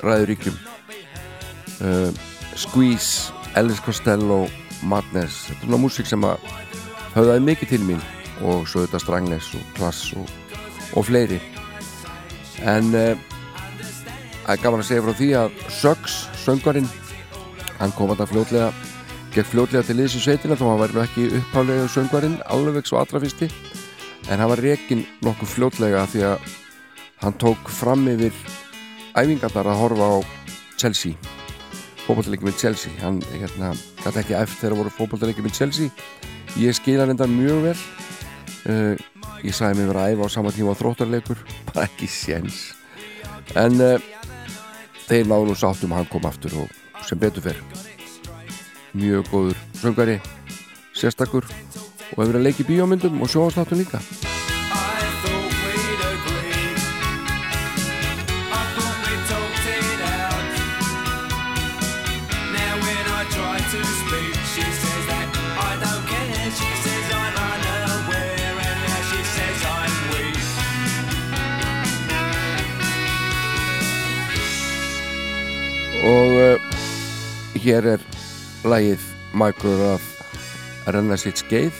ræður 0.03 0.31
ríkjum. 0.31 0.57
Uh, 1.81 2.09
Squeeze, 2.57 3.33
Elvis 3.57 3.81
Costello 3.85 4.45
Madness, 4.87 5.47
þetta 5.47 5.59
er 5.59 5.65
svona 5.65 5.81
músík 5.81 6.09
sem 6.09 6.25
að 6.25 6.45
höfðaði 7.15 7.45
mikið 7.45 7.73
til 7.73 7.83
mín 7.85 8.03
og 8.45 8.67
svo 8.69 8.85
þetta 8.85 9.01
Strangles 9.01 9.49
og 9.57 9.71
Klass 9.77 10.11
og, 10.17 10.29
og 10.97 11.07
fleiri. 11.09 11.39
En 12.65 12.93
uh, 12.93 13.13
það 14.45 14.53
er 14.55 14.63
gaman 14.63 14.83
að 14.83 14.89
segja 14.89 15.05
frá 15.05 15.17
því 15.17 15.31
að 15.41 15.63
Suggs, 15.79 16.19
söngarinn 16.45 16.89
hann 17.77 17.93
kom 17.97 18.13
að 18.13 18.23
það 18.23 18.31
fljótlega 18.33 18.69
gekk 19.37 19.51
fljótlega 19.51 19.85
til 19.85 19.99
liðs 19.99 20.15
í 20.17 20.19
sveitina 20.23 20.55
þó 20.57 20.63
hann 20.71 20.79
væri 20.81 20.95
nú 20.95 21.01
ekki 21.03 21.25
upphálega 21.37 21.89
söngarinn 21.93 22.37
alveg 22.49 22.87
svo 22.89 22.97
allra 22.97 23.19
fyrsti. 23.21 23.49
En 24.31 24.41
hann 24.41 24.49
var 24.49 24.61
rekin 24.63 25.03
nokkuð 25.21 25.51
fljótlega 25.51 26.05
því 26.09 26.23
að 26.31 26.47
hann 27.21 27.35
tók 27.37 27.69
fram 27.69 28.07
yfir 28.09 28.33
æfingarnar 29.13 29.69
að 29.69 29.81
horfa 29.83 30.07
á 30.09 30.17
Chelsea 30.81 31.13
fókbaltaleiki 32.07 32.47
með 32.47 32.57
Chelsea. 32.63 32.93
Hann 33.03 33.19
hérna, 33.35 33.73
gæti 34.01 34.23
ekki 34.23 34.37
eftir 34.39 34.63
þegar 34.63 34.77
voru 34.79 34.93
fókbaltaleiki 34.95 35.45
með 35.45 35.59
Chelsea. 35.59 35.91
Ég 36.57 36.77
skil 36.77 36.97
hann 37.01 37.13
enda 37.13 37.27
mjög 37.29 37.67
vel. 37.67 37.75
Uh, 38.67 38.95
ég 39.43 39.53
sagði 39.53 39.83
mig 39.83 39.91
vera 39.91 40.07
að 40.07 40.15
æfa 40.15 40.31
á 40.31 40.35
sama 40.37 40.55
tíma 40.55 40.73
á 40.73 40.79
þróttarleikur 40.79 41.43
bara 41.69 41.85
ekki 41.85 42.09
séns. 42.09 42.71
En 43.59 43.77
uh, 43.83 44.01
þeir 45.05 45.29
náðu 45.29 45.59
sáttum 45.59 45.93
hann 45.93 46.09
kom 46.09 46.25
aftur 46.25 46.63
og 46.63 47.05
sem 47.05 47.21
betur 47.21 47.45
fer 47.45 47.61
mjög 48.97 49.29
góður 49.31 49.59
söngari 49.77 50.17
sérstakur 50.97 51.45
og 51.45 52.17
hefur 52.17 52.31
verið 52.31 52.39
að 52.39 52.47
leiki 52.47 52.65
bíómyndum 52.65 53.21
og 53.21 53.29
sjóastáttum 53.29 53.83
líka. 53.83 54.01
Og 76.07 76.37
uh, 76.39 76.77
hér 77.59 77.85
er 77.97 78.16
lagið 78.65 79.03
Michael 79.37 79.75
að 79.91 80.07
renna 80.95 81.17
sitt 81.19 81.41
skeið. 81.43 81.75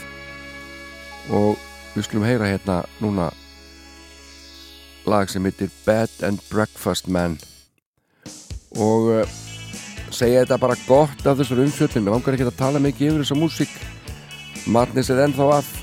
Og 1.33 1.57
við 1.95 2.07
skulum 2.07 2.27
heyra 2.27 2.51
hérna 2.51 2.81
núna 3.01 3.31
lag 5.07 5.31
sem 5.31 5.43
heitir 5.47 5.71
Bed 5.85 6.13
and 6.27 6.43
Breakfast 6.51 7.07
Man. 7.07 7.39
Og 8.77 9.09
uh, 9.23 9.35
segja 10.11 10.43
þetta 10.43 10.61
bara 10.61 10.77
gott 10.85 11.25
af 11.25 11.39
þessar 11.39 11.63
umfjöldin 11.63 12.05
mér 12.05 12.17
langar 12.17 12.37
ekki 12.37 12.47
að 12.47 12.59
tala 12.59 12.83
mikið 12.83 13.11
yfir 13.11 13.25
þessa 13.25 13.39
músík. 13.39 13.75
Marnis 14.67 15.09
er 15.13 15.23
ennþá 15.25 15.51
að. 15.57 15.75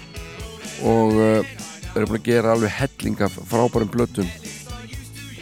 Og 0.84 1.16
uh, 1.16 1.54
eru 1.94 2.08
búin 2.10 2.18
að 2.18 2.26
gera 2.26 2.54
alveg 2.54 2.72
helling 2.74 3.20
af 3.22 3.36
frábærum 3.50 3.90
blötum 3.90 4.30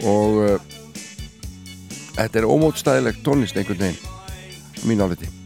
og 0.05 0.41
uh, 0.43 0.57
þetta 2.17 2.41
er 2.41 2.49
ómótstæðilegt 2.49 3.23
tónlist 3.25 3.57
einhvern 3.57 3.87
veginn 3.87 4.89
mín 4.89 5.01
áliti 5.01 5.42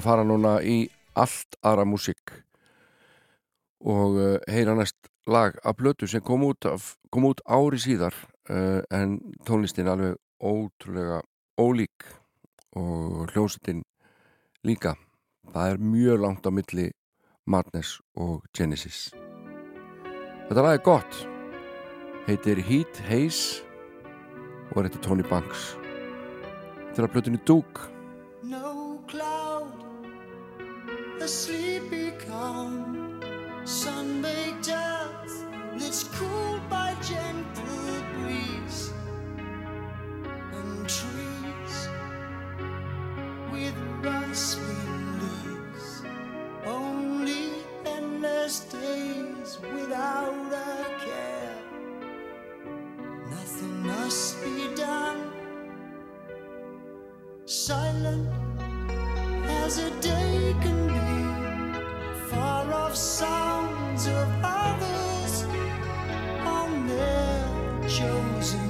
að 0.00 0.06
fara 0.08 0.24
núna 0.24 0.58
í 0.64 0.88
allt 1.18 1.58
aðra 1.60 1.84
músík 1.84 2.32
og 3.80 4.16
eh, 4.20 4.38
heyra 4.52 4.76
næst 4.78 4.96
lag 5.28 5.56
af 5.64 5.76
blötu 5.76 6.08
sem 6.08 6.22
kom 6.24 6.44
út, 6.48 6.64
af, 6.64 6.96
kom 7.12 7.28
út 7.28 7.40
ári 7.44 7.78
síðar 7.78 8.14
uh, 8.50 8.80
en 8.90 9.18
tónlistin 9.46 9.88
alveg 9.88 10.16
ótrúlega 10.40 11.20
ólík 11.60 12.06
og 12.74 13.28
hljómsettin 13.30 13.82
líka. 14.66 14.96
Það 15.52 15.74
er 15.74 15.84
mjög 15.84 16.22
langt 16.24 16.48
á 16.48 16.50
milli 16.50 16.88
Madness 17.46 18.00
og 18.16 18.42
Genesis. 18.56 19.10
Þetta 20.48 20.64
lag 20.64 20.78
er 20.78 20.84
gott, 20.84 21.20
heitir 22.26 22.58
Heat 22.64 23.04
Haze 23.06 23.62
og 24.72 24.82
er 24.82 24.90
eftir 24.90 25.04
Tony 25.04 25.26
Banks. 25.30 25.74
Þetta 26.88 27.04
er 27.04 27.06
að 27.06 27.14
blötu 27.14 27.36
niður 27.36 27.46
dúk. 27.52 27.84
No 28.50 29.04
cloud 29.06 29.39
the 31.20 31.28
sleepy 31.28 32.12
calm. 32.26 33.20
Sun-baked 33.66 34.70
earth 34.70 35.44
that's 35.76 36.04
cooled 36.04 36.66
by 36.70 36.96
gentle 37.02 38.02
breeze 38.14 38.90
and 40.54 40.88
trees 40.88 41.76
with 43.52 43.74
rustling 44.00 45.20
leaves. 45.20 46.02
Only 46.64 47.50
endless 47.84 48.60
days 48.60 49.58
without 49.74 50.52
a 50.54 50.84
care. 51.04 51.58
Nothing 53.28 53.86
must 53.86 54.42
be 54.42 54.74
done. 54.74 55.30
Silent 57.44 58.26
as 59.44 59.76
a 59.78 59.90
day 60.00 60.56
can 60.62 60.88
be 60.88 61.09
far 62.30 62.72
off 62.72 62.94
sounds 62.94 64.06
of 64.06 64.28
others 64.44 65.42
on 66.46 66.86
their 66.86 67.88
chosen 67.88 68.69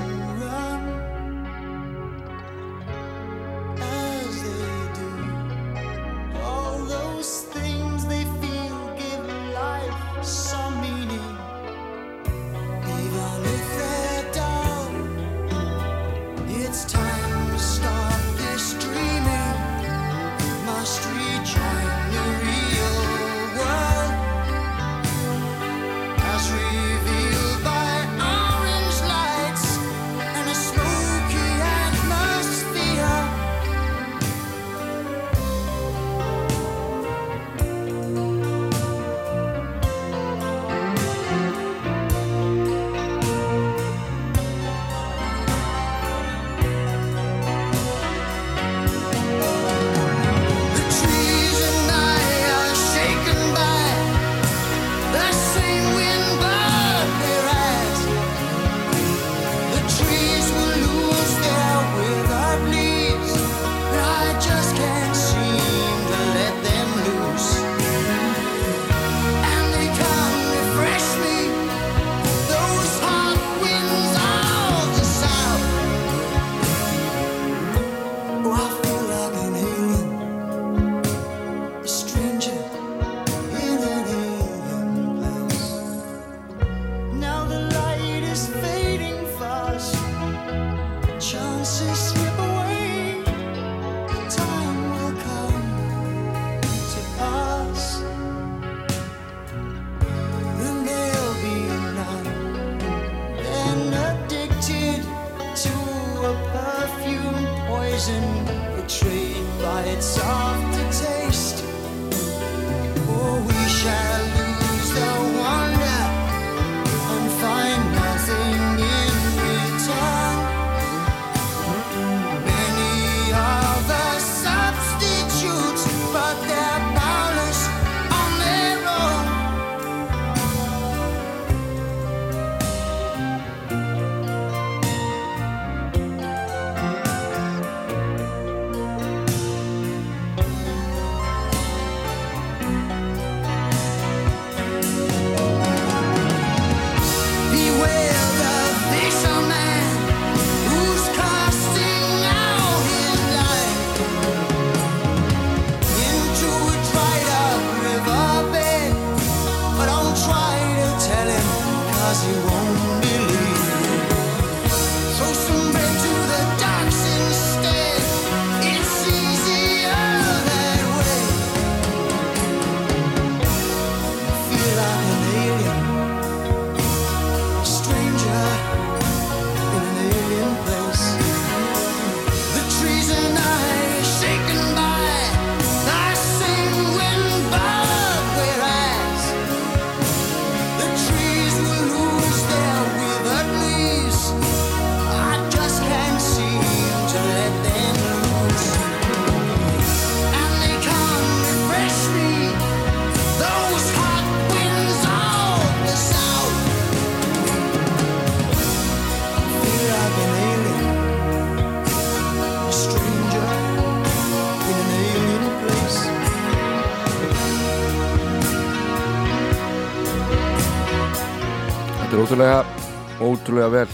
ótrúlega 223.41 223.71
vel 223.73 223.93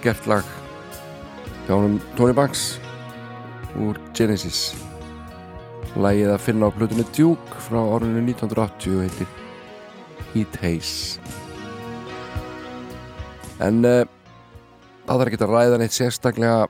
gert 0.00 0.26
lag 0.30 0.46
hjá 1.66 1.74
hann 1.76 1.98
Tony 2.16 2.32
Banks 2.32 2.78
úr 3.76 3.98
Genesis. 4.16 4.72
Lægið 6.00 6.32
að 6.32 6.44
finna 6.46 6.70
á 6.70 6.72
plötunni 6.72 7.04
Duke 7.12 7.60
frá 7.66 7.76
orðinu 7.82 8.22
1980 8.24 8.96
og 8.96 9.04
heitir 9.04 9.28
Heat 10.32 10.58
Haze. 10.62 11.20
En 13.60 13.84
uh, 13.84 14.08
það 15.04 15.20
þarf 15.20 15.28
ekki 15.28 15.42
að 15.44 15.52
ræða 15.52 15.80
neitt 15.82 15.96
sérstaklega 15.98 16.66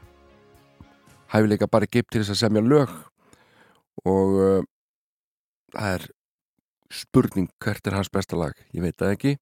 hæfileika 1.31 1.71
bara 1.71 1.87
gipt 1.87 2.11
til 2.11 2.25
þess 2.25 2.35
að 2.35 2.43
semja 2.43 2.67
lög 2.67 2.95
og 4.03 4.39
uh, 4.41 4.63
það 5.77 5.93
er 5.95 6.09
spurning 6.91 7.53
hvert 7.63 7.87
er 7.87 8.01
hans 8.01 8.11
besta 8.11 8.39
lag, 8.41 8.57
ég 8.75 8.83
veit 8.83 8.99
það 8.99 9.15
ekki. 9.15 9.37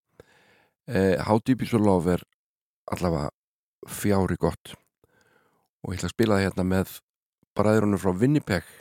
Eh, 0.88 1.16
How 1.24 1.40
Deep 1.40 1.62
Is 1.64 1.72
Your 1.72 1.84
Love 1.84 2.18
er 2.18 2.22
allavega 2.94 3.30
fjári 3.88 4.38
gott. 4.40 4.74
Og 5.84 5.94
ég 5.94 6.00
ætla 6.00 6.10
að 6.10 6.16
spila 6.16 6.38
það 6.38 6.46
hérna 6.46 6.66
með 6.68 6.96
bræðrunum 7.58 8.02
frá 8.02 8.12
Winnipeg. 8.22 8.72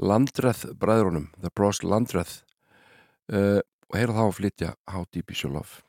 Landræð 0.00 0.66
bræðrunum 0.80 1.30
The 1.38 1.52
Bros 1.54 1.84
Landræð 1.86 2.40
uh, 3.30 3.38
eh, 3.38 3.60
og 3.62 3.98
heyra 4.00 4.16
þá 4.16 4.24
að 4.26 4.36
flytja 4.40 4.74
How 4.90 5.06
Deep 5.14 5.30
Is 5.30 5.44
Your 5.44 5.54
Love? 5.54 5.84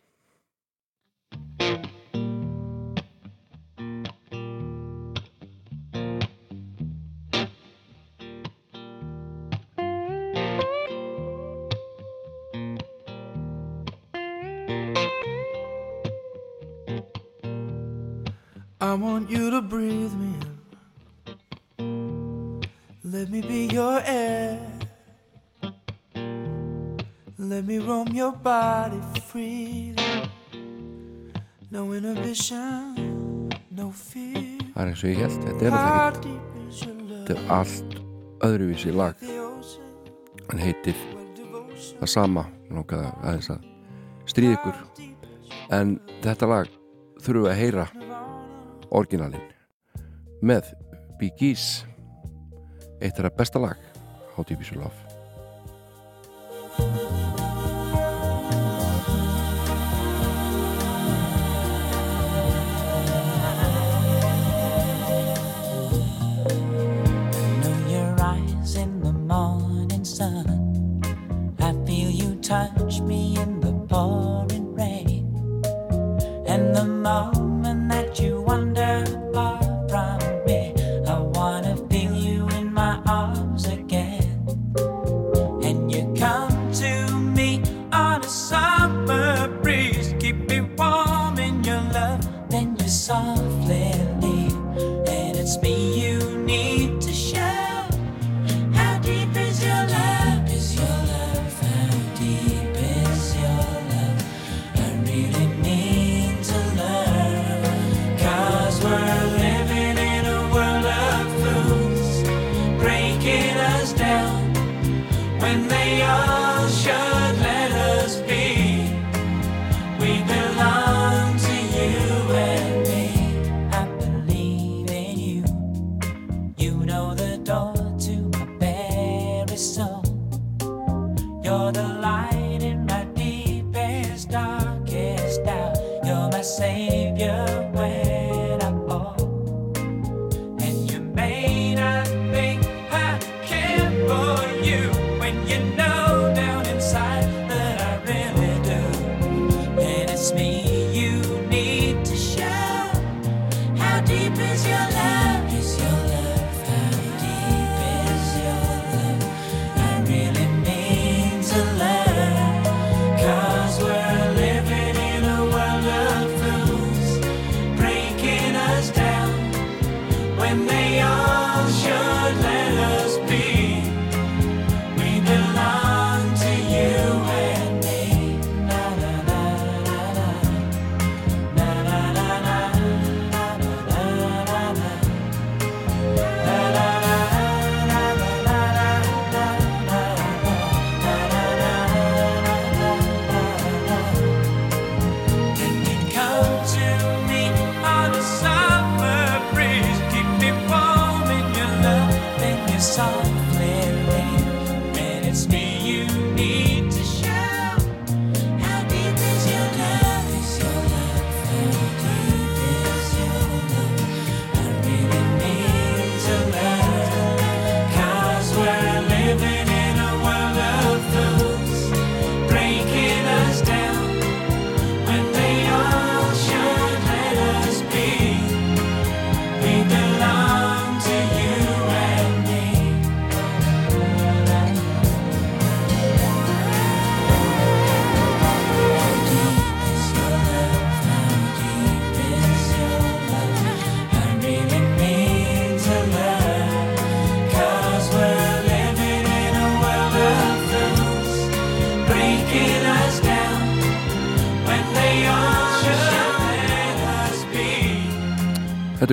want 19.02 19.30
you 19.30 19.50
to 19.50 19.62
breathe 19.62 20.14
me 20.14 20.34
in. 20.42 20.56
Let 23.04 23.30
me 23.30 23.42
be 23.42 23.68
your 23.68 24.02
air. 24.06 24.60
Let 27.38 27.66
me 27.66 27.78
roam 27.80 28.08
your 28.14 28.32
body 28.32 29.00
freely. 29.28 29.96
No 31.72 31.94
inhibition, 31.94 33.50
no 33.72 33.92
fear. 33.92 34.58
Það 34.76 34.82
er 34.82 34.90
eins 34.92 35.04
og 35.04 35.10
ég 35.10 35.20
held, 35.20 35.38
þetta 35.46 35.66
er 35.66 35.72
það 35.76 35.88
ekki. 36.10 36.36
Þetta 37.26 37.36
er 37.36 37.52
allt 37.56 38.00
öðruvísi 38.48 38.96
lag. 38.96 39.16
Hann 40.50 40.62
heitir 40.62 40.98
það 42.00 42.10
sama, 42.12 42.46
nokkað 42.72 43.10
aðeins 43.22 43.52
að 43.54 43.68
stríð 44.32 44.56
ykkur. 44.56 44.82
En 45.76 45.98
þetta 46.24 46.50
lag 46.50 46.74
þurfum 47.20 47.46
við 47.46 47.52
að 47.52 47.62
heyra 47.62 47.88
orginalinn. 48.92 49.54
Með 50.46 50.74
Bee 51.20 51.34
Gees. 51.40 51.86
Eitt 53.02 53.18
af 53.20 53.28
það 53.28 53.36
besta 53.40 53.62
lag 53.62 53.78
á 54.36 54.40
Deep 54.44 54.62
Is 54.62 54.72
Your 54.72 54.84
Love. 54.84 55.05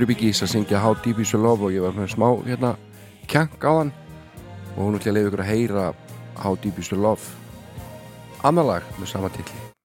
Andri 0.03 0.17
Byggis 0.17 0.41
að 0.43 0.49
syngja 0.51 0.81
How 0.83 0.97
Deep 0.99 1.21
Is 1.23 1.31
Your 1.31 1.45
Love 1.45 1.69
og 1.69 1.77
ég 1.77 1.85
var 1.85 1.95
með 1.95 2.09
smá 2.11 2.25
hérna 2.43 2.73
kjank 3.31 3.63
á 3.63 3.71
hann. 3.71 3.93
Og 4.75 4.81
hún 4.89 4.99
ætla 4.99 5.13
að 5.13 5.15
leiða 5.15 5.31
ykkur 5.31 5.43
að 5.45 5.51
heyra 5.53 5.85
How 6.43 6.59
Deep 6.59 6.81
Is 6.83 6.91
Your 6.91 7.05
Love. 7.07 7.23
Annalag 8.43 8.83
með 8.99 9.13
sama 9.15 9.31
tilli 9.31 9.82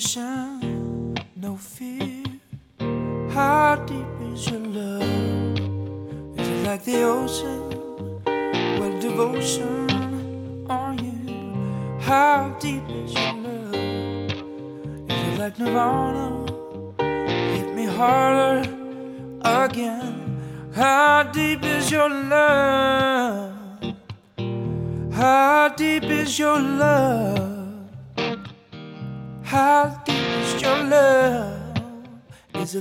No 0.00 0.06
inhibition, 0.06 1.14
no 1.36 1.56
fear. 1.56 1.89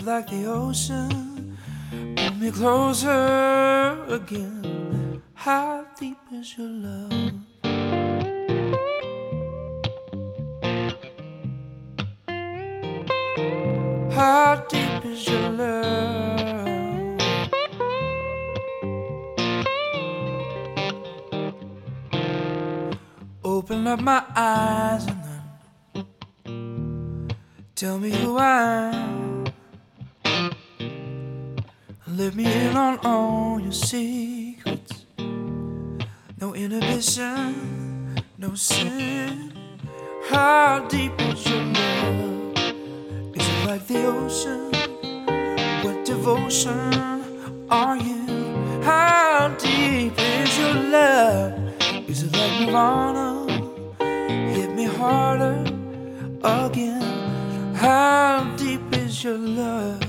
Like 0.10 0.30
the 0.32 0.46
ocean? 0.48 1.56
Pull 2.16 2.34
me 2.42 2.50
closer 2.50 4.06
again. 4.10 5.22
How 5.36 5.86
deep 6.00 6.18
is 6.34 6.58
your 6.58 6.68
love? 6.68 7.12
How 14.12 14.66
deep 14.68 15.06
is 15.06 15.28
your 15.28 15.50
love? 15.52 17.20
Open 23.44 23.86
up 23.86 24.02
my 24.02 24.24
eyes 24.36 25.06
and 25.06 25.24
then 25.28 25.42
tell 27.76 28.00
me 28.00 28.10
who 28.10 28.38
I 28.38 28.92
am. 28.96 29.29
Let 32.20 32.36
me 32.36 32.44
in 32.44 32.76
on 32.76 33.00
all 33.06 33.62
your 33.62 33.72
secrets. 33.72 35.06
No 36.42 36.54
inhibition, 36.54 38.22
no 38.38 38.56
sin. 38.56 39.54
How 40.28 40.86
deep 40.90 41.14
is 41.22 41.46
your 41.48 41.64
love? 41.64 42.58
Is 43.38 43.48
it 43.48 43.66
like 43.66 43.88
the 43.88 44.04
ocean? 44.04 44.70
What 45.86 46.04
devotion 46.04 46.94
are 47.70 47.96
you? 47.96 48.26
How 48.84 49.56
deep 49.58 50.16
is 50.18 50.58
your 50.60 50.74
love? 50.74 51.54
Is 52.10 52.24
it 52.24 52.34
like 52.34 52.60
Nirvana? 52.60 53.48
Hit 54.52 54.76
me 54.76 54.84
harder 54.84 55.64
again. 56.44 57.76
How 57.76 58.44
deep 58.58 58.82
is 58.92 59.24
your 59.24 59.38
love? 59.38 60.09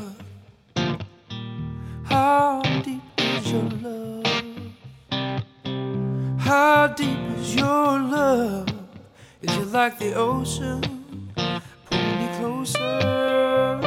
How 2.11 2.61
deep 2.85 3.03
is 3.19 3.53
your 3.53 3.71
love? 3.83 4.27
How 6.39 6.89
deep 6.89 7.19
is 7.39 7.55
your 7.55 8.01
love? 8.01 8.69
Is 9.41 9.57
it 9.57 9.69
like 9.69 9.99
the 9.99 10.15
ocean? 10.15 10.81
Me 11.93 12.29
closer. 12.39 13.81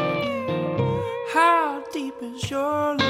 How 1.33 1.83
deep 1.91 2.15
is 2.21 2.49
your 2.49 2.95
love? 2.95 3.02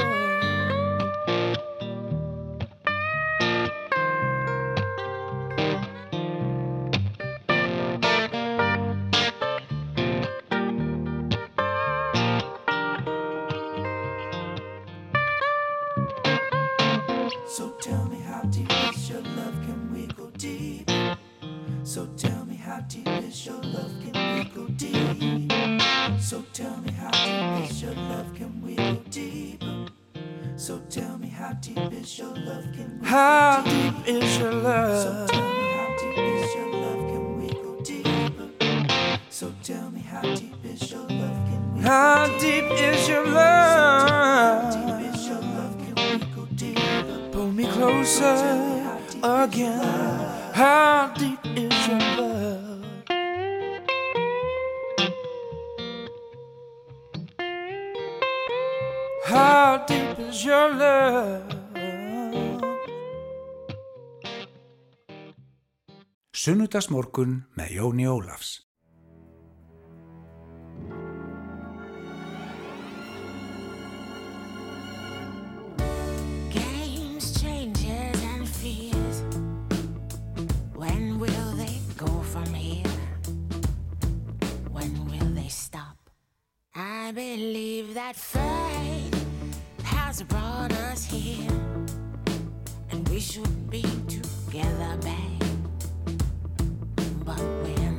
Sunnudagsmorgun 66.74 67.34
með 67.54 67.68
Jóni 67.70 68.06
Ólafs. 68.10 68.66
Games, 76.50 77.28
changes, 77.38 78.18
and 78.34 78.48
fears. 78.48 79.22
When 80.74 81.20
will 81.20 81.52
they 81.54 81.78
go 81.96 82.10
from 82.32 82.52
here? 82.52 82.90
When 84.72 84.90
will 85.06 85.30
they 85.30 85.48
stop? 85.48 86.10
I 86.74 87.12
believe 87.14 87.94
that 87.94 88.16
fate 88.16 89.14
has 89.84 90.24
brought 90.24 90.72
us 90.90 91.04
here, 91.04 91.54
and 92.90 93.08
we 93.10 93.20
should 93.20 93.70
be 93.70 93.82
together, 94.08 94.98
babe. 95.00 95.43
But 97.24 97.40
we're 97.40 97.93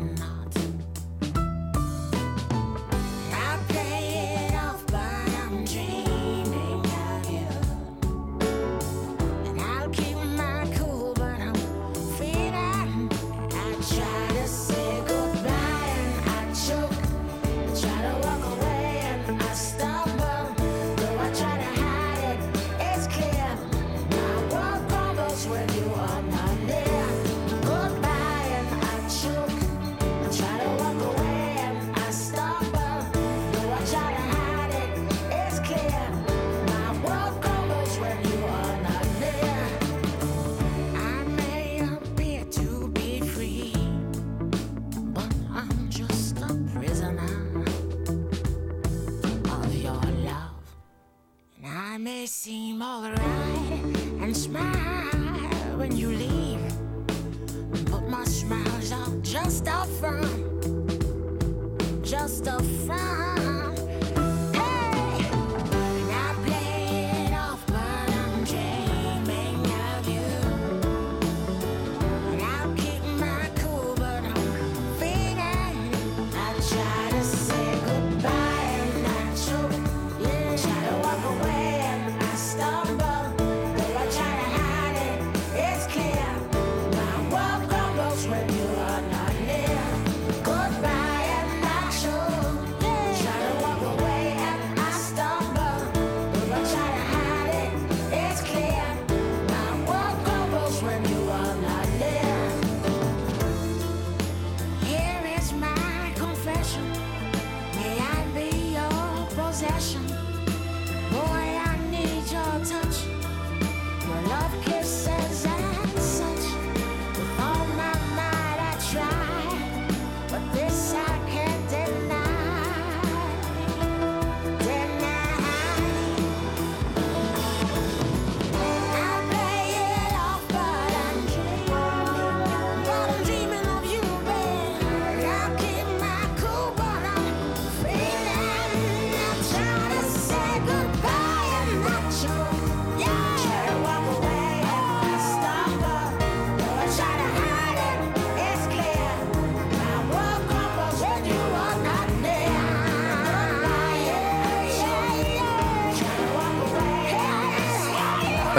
may 52.06 52.28
seem 52.28 52.84
alright 52.84 53.18
and 54.22 54.38
smile 54.38 55.76
when 55.76 55.98
you 55.98 56.10
leave, 56.10 56.62
but 57.90 58.08
my 58.08 58.24
smiles 58.26 58.92
are 58.92 59.10
just 59.24 59.66
a 59.66 59.86
front, 60.00 60.32
just 62.04 62.46
a 62.46 62.62
front. 62.86 63.25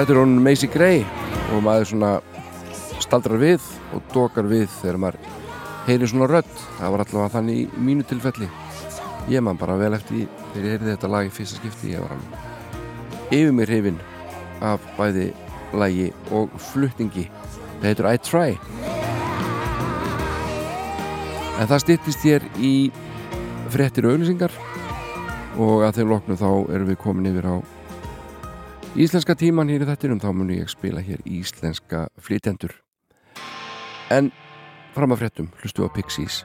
Þetta 0.06 0.20
er 0.20 0.22
hún 0.22 0.36
Macy 0.38 0.68
Gray 0.70 1.00
og 1.50 1.64
maður 1.66 1.88
svona 1.90 2.08
staldrar 3.02 3.40
við 3.40 3.64
og 3.90 4.04
dokar 4.12 4.46
við 4.46 4.68
þegar 4.76 5.00
maður 5.02 5.32
heyrir 5.88 6.10
svona 6.12 6.28
rödd. 6.30 6.52
Það 6.76 6.92
var 6.94 7.02
allavega 7.02 7.32
þannig 7.32 7.56
í 7.58 7.80
mínu 7.88 8.06
tilfelli. 8.06 8.46
Ég 9.34 9.42
man 9.42 9.58
bara 9.58 9.74
vel 9.80 9.96
eftir 9.98 10.28
þegar 10.52 10.68
ég 10.68 10.76
heyrði 10.76 10.92
þetta 10.92 11.10
lag 11.10 11.26
í 11.26 11.32
fyrsta 11.34 11.58
skipti. 11.58 11.90
Ég 11.96 12.04
var 12.04 12.14
alveg 12.14 13.34
yfir 13.34 13.56
mér 13.58 13.72
hrifin 13.74 13.98
af 14.70 14.86
bæði 14.94 15.26
lagi 15.74 16.06
og 16.30 16.54
flutningi. 16.68 17.26
Það 17.80 17.90
heitur 17.90 18.12
I 18.12 18.22
Try. 18.30 18.56
En 21.58 21.66
það 21.66 21.82
styttist 21.82 22.28
hér 22.30 22.46
í 22.62 22.76
fréttir 23.74 24.06
og 24.06 24.14
auðlýsingar 24.14 24.54
og 25.58 25.82
að 25.82 25.98
þeim 25.98 26.14
loknum 26.14 26.38
þá 26.38 26.50
erum 26.76 26.92
við 26.94 27.02
komin 27.02 27.32
yfir 27.34 27.50
á 27.50 27.56
íslenska 28.96 29.34
tíman 29.36 29.68
hér 29.68 29.84
í 29.84 29.88
þettinum 29.90 30.20
þá 30.22 30.30
mun 30.32 30.50
ég 30.54 30.70
spila 30.72 31.02
hér 31.04 31.20
íslenska 31.28 32.06
flytjendur. 32.16 32.72
En 34.08 34.30
fram 34.96 35.12
að 35.12 35.26
fréttum 35.26 35.50
hlustu 35.60 35.84
á 35.84 35.92
Pixies 35.92 36.44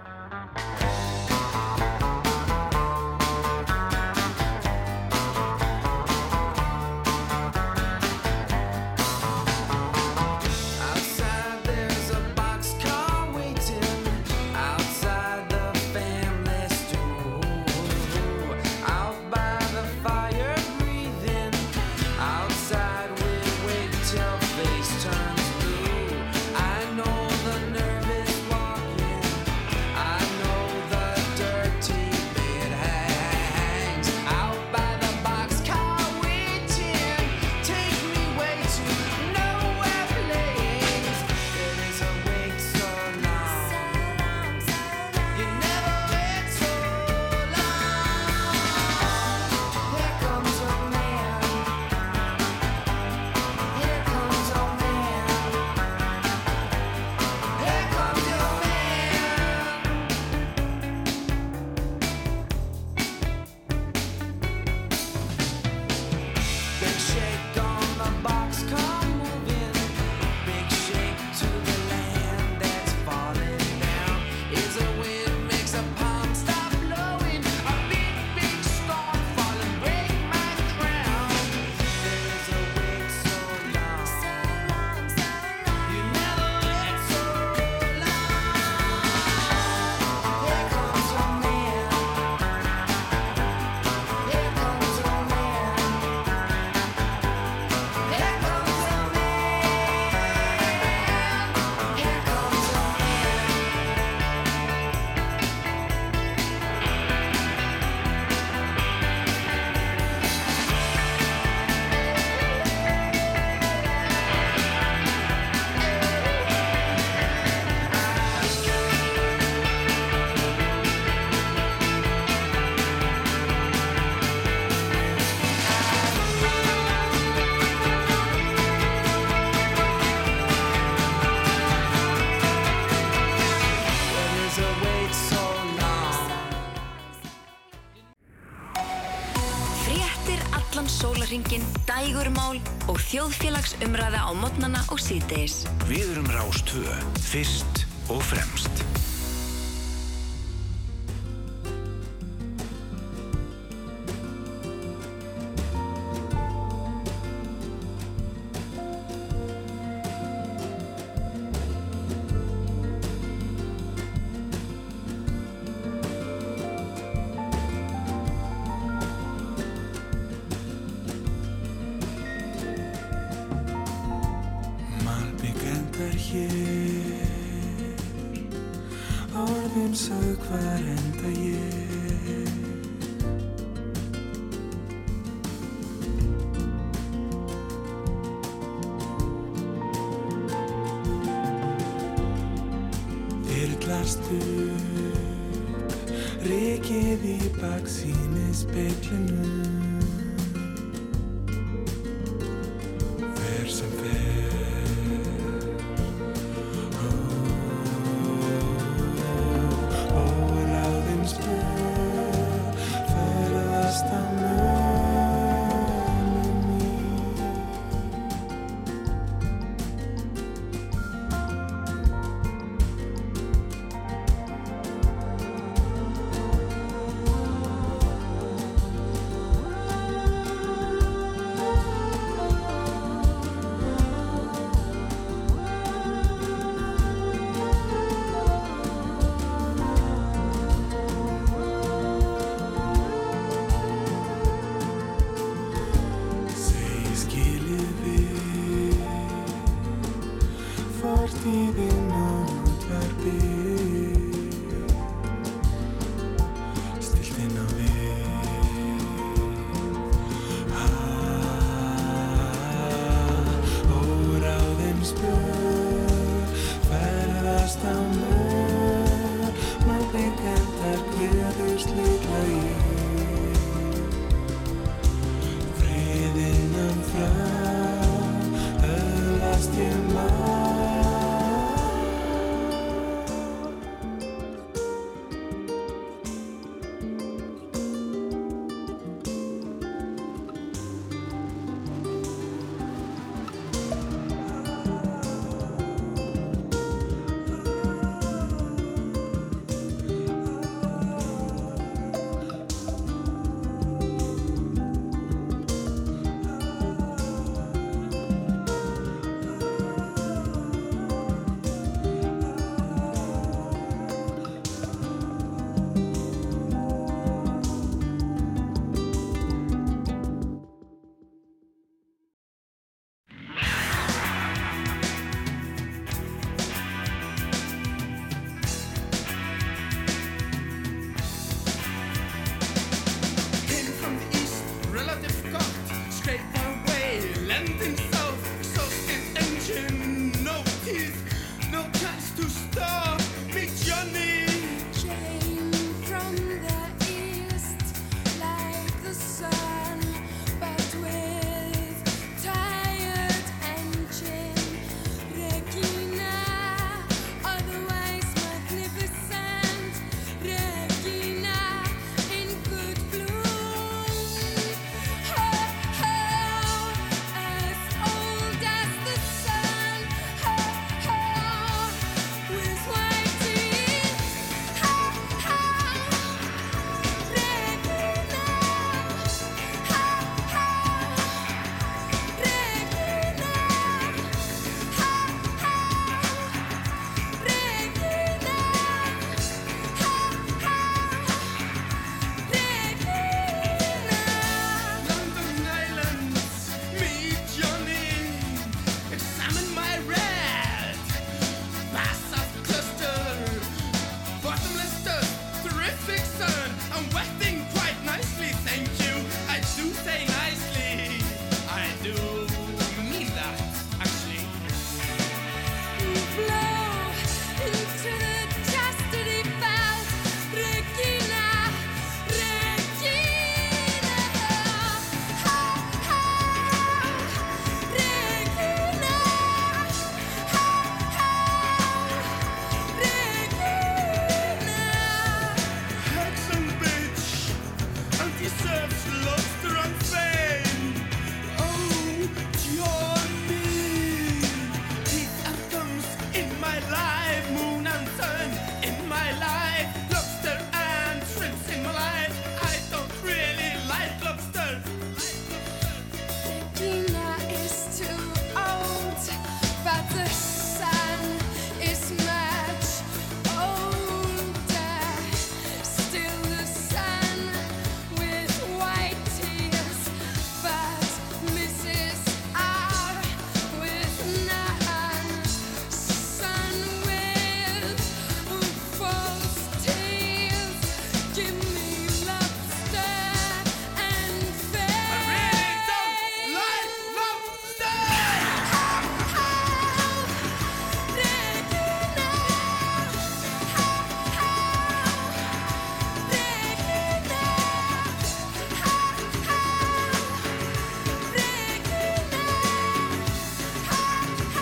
þjóðfélagsumræða 143.12 144.24
á 144.24 144.32
modnana 144.40 144.82
og 144.88 145.02
síðdeis. 145.04 145.66
Við 145.90 146.14
erum 146.14 146.30
Rástvö, 146.32 146.96
fyrst 147.20 147.84
og 148.08 148.24
fremst. 148.24 148.71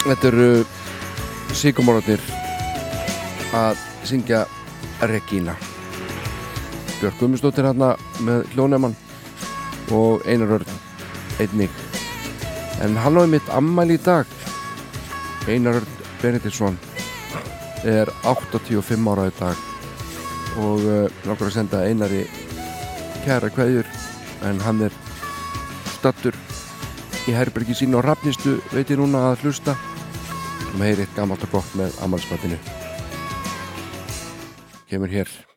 Þetta 0.10 0.30
eru 0.32 0.64
síkumórarnir 1.54 2.22
að 3.54 3.82
syngja 4.10 4.40
Regína. 5.06 5.54
Björk 6.98 7.20
Gummistóttir 7.20 7.68
hérna 7.68 7.92
með 8.26 8.48
hljónemann 8.56 8.96
og 9.94 10.26
Einar 10.26 10.56
Örn 10.58 10.72
einnig 11.38 11.76
en 12.82 12.98
hann 12.98 13.20
á 13.22 13.30
mitt 13.30 13.52
ammæli 13.54 14.00
í 14.00 14.02
dag. 14.02 14.26
Einar 15.46 15.78
Örn 15.78 15.92
Benediktsson 16.24 16.80
er 17.86 18.10
85 18.24 19.12
ára 19.14 19.28
í 19.30 19.36
dag. 19.38 19.62
Og 20.58 20.88
uh, 20.90 21.06
nokkur 21.30 21.52
að 21.52 21.60
senda 21.60 21.84
Einari 21.86 22.24
kæra 23.28 23.54
kveðjur. 23.54 23.86
En 24.50 24.58
hann 24.66 24.82
er 24.90 24.98
stattur 26.00 26.34
í 27.30 27.38
herbergi 27.38 27.78
sín 27.78 27.94
á 27.94 28.02
rafnistu 28.02 28.58
veit 28.74 28.90
ég 28.90 28.98
núna 28.98 29.28
að 29.30 29.46
hlusta 29.46 29.78
og 30.74 30.86
heyri 30.86 31.06
eitt 31.06 31.16
gammalt 31.18 31.44
og 31.48 31.54
gott 31.58 31.78
með 31.80 31.96
ammálspatinu 32.06 32.58
kemur 34.90 35.12
hér 35.14 35.49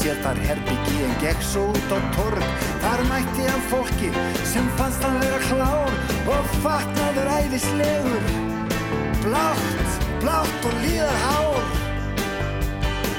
sér 0.00 0.16
þar 0.24 0.38
herbyggi 0.46 1.02
en 1.04 1.12
gekk 1.20 1.42
svo 1.44 1.66
út 1.74 1.92
á 1.92 1.98
torg. 2.14 2.46
Þar 2.80 3.02
mætti 3.10 3.44
hann 3.48 3.64
fólki 3.68 4.08
sem 4.48 4.68
fannst 4.78 5.04
hann 5.04 5.18
vera 5.20 5.40
klár 5.48 5.92
og 6.36 6.54
fatnaður 6.64 7.28
æðislegur. 7.36 8.30
Blátt, 9.20 10.00
blátt 10.22 10.66
og 10.70 10.76
líðar 10.80 11.20
hár 11.26 11.78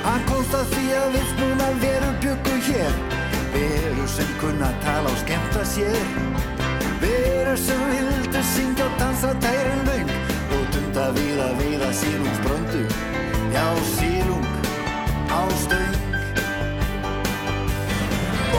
Hann 0.01 0.23
komst 0.25 0.53
að 0.57 0.71
því 0.73 0.85
að 0.97 1.11
við 1.13 1.33
núna 1.37 1.67
veru 1.83 2.09
byggu 2.23 2.55
hér. 2.67 2.95
Veru 3.53 4.07
sem 4.09 4.33
kunna 4.41 4.71
tala 4.81 5.13
og 5.13 5.21
skemmta 5.21 5.65
sér. 5.75 6.01
Veru 7.03 7.55
sem 7.61 7.85
vildu 7.91 8.43
syngja 8.55 8.89
og 8.89 8.97
dansa 9.03 9.35
tærin 9.45 9.85
löng. 9.91 10.13
Og 10.57 10.67
dunda 10.73 11.09
við 11.19 11.45
að 11.45 11.57
veiða 11.61 11.93
sílungsbröndu. 12.01 12.85
Já, 13.53 13.65
sílung 13.93 14.47
á 15.29 15.41
stöng 15.61 16.00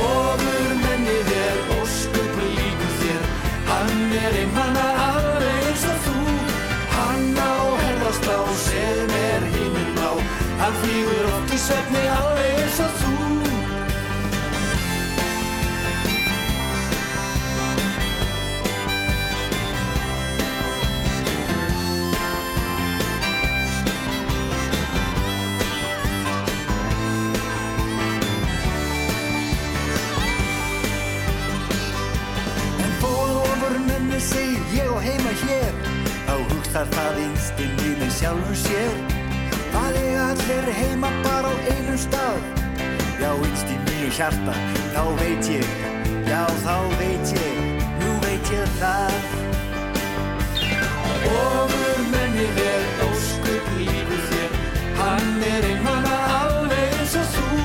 Óður 0.03 0.71
mennið 0.83 1.33
er 1.39 1.61
óskup 1.79 2.39
líku 2.43 2.91
þér. 3.01 3.27
Hann 3.71 4.17
er 4.23 4.39
einmanna 4.43 4.87
alveg 5.09 5.69
eins 5.71 5.89
og 5.95 6.07
þú. 6.07 6.39
Hann 6.97 7.29
á 7.39 7.55
herðaslá 7.83 8.39
sem 8.67 9.19
er 9.25 9.51
himinn 9.57 10.01
á 10.03 10.13
Hann 10.63 10.81
flýgur 10.83 11.31
oft 11.35 11.55
í 11.57 11.61
svefni 11.67 12.09
alveg 12.21 12.65
eins 12.65 12.83
og 12.87 12.99
þú 13.03 13.32
segi 34.23 34.59
ég 34.77 34.89
og 34.91 35.03
heima 35.03 35.33
hér. 35.43 35.75
Þá 36.27 36.35
hugtar 36.51 36.89
það 36.95 37.20
einstinn 37.25 37.81
í 37.83 37.93
mig 38.01 38.12
sjálfur 38.18 38.59
sér. 38.62 38.95
Það 39.73 39.99
er 40.03 40.18
allir 40.27 40.68
heima 40.79 41.11
bara 41.25 41.51
á 41.51 41.55
einum 41.73 41.99
stað. 41.99 42.41
Já, 43.23 43.31
einst 43.33 43.73
í 43.73 43.79
mínu 43.87 44.11
hjarta, 44.16 44.55
þá 44.95 45.03
veit 45.20 45.51
ég. 45.53 45.75
Já, 46.29 46.43
þá 46.64 46.77
veit 47.01 47.35
ég, 47.37 47.61
nú 48.03 48.12
veit 48.25 48.53
ég 48.55 48.77
það. 48.81 49.16
Ofur 51.33 52.03
mennið 52.12 52.62
er 52.66 52.87
óskup 53.09 53.75
lífið 53.79 54.25
þér. 54.31 54.57
Hann 55.01 55.45
er 55.51 55.68
einmann 55.73 56.09
að 56.11 56.37
alveg 56.39 56.99
eins 57.01 57.18
og 57.20 57.37
þú. 57.37 57.62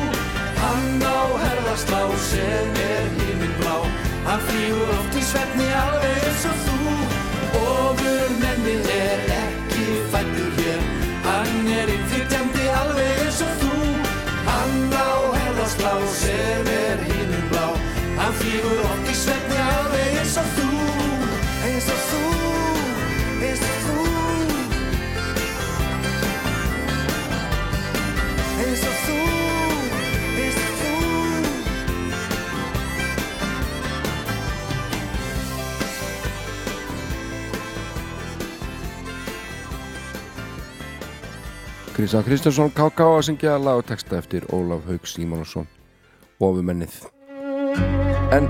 Hann 0.63 1.05
á 1.05 1.21
herðaslá 1.45 2.03
sem 2.31 2.83
er 2.87 3.09
híminn 3.17 3.57
blá 3.61 3.77
Hann 4.27 4.41
fríur 4.43 4.89
oft 4.97 5.15
í 5.15 5.21
svefni 5.23 5.66
Kristján 41.97 42.23
Kristjánsson 42.27 42.69
KK 42.77 43.05
að 43.09 43.23
syngja 43.25 43.55
lag 43.57 43.79
og 43.81 43.87
texta 43.89 44.19
eftir 44.19 44.43
Ólaf 44.53 44.83
Haug 44.85 45.07
Símonasson 45.09 45.65
ofumennið. 46.37 46.93
En 48.37 48.45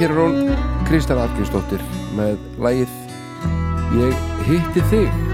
hér 0.00 0.10
er 0.10 0.18
hún 0.18 0.50
Kristján 0.90 1.22
Atkinsdóttir 1.22 1.86
með 2.18 2.42
lagið 2.58 3.00
Ég 4.02 4.30
hitti 4.50 4.82
þig 4.90 5.29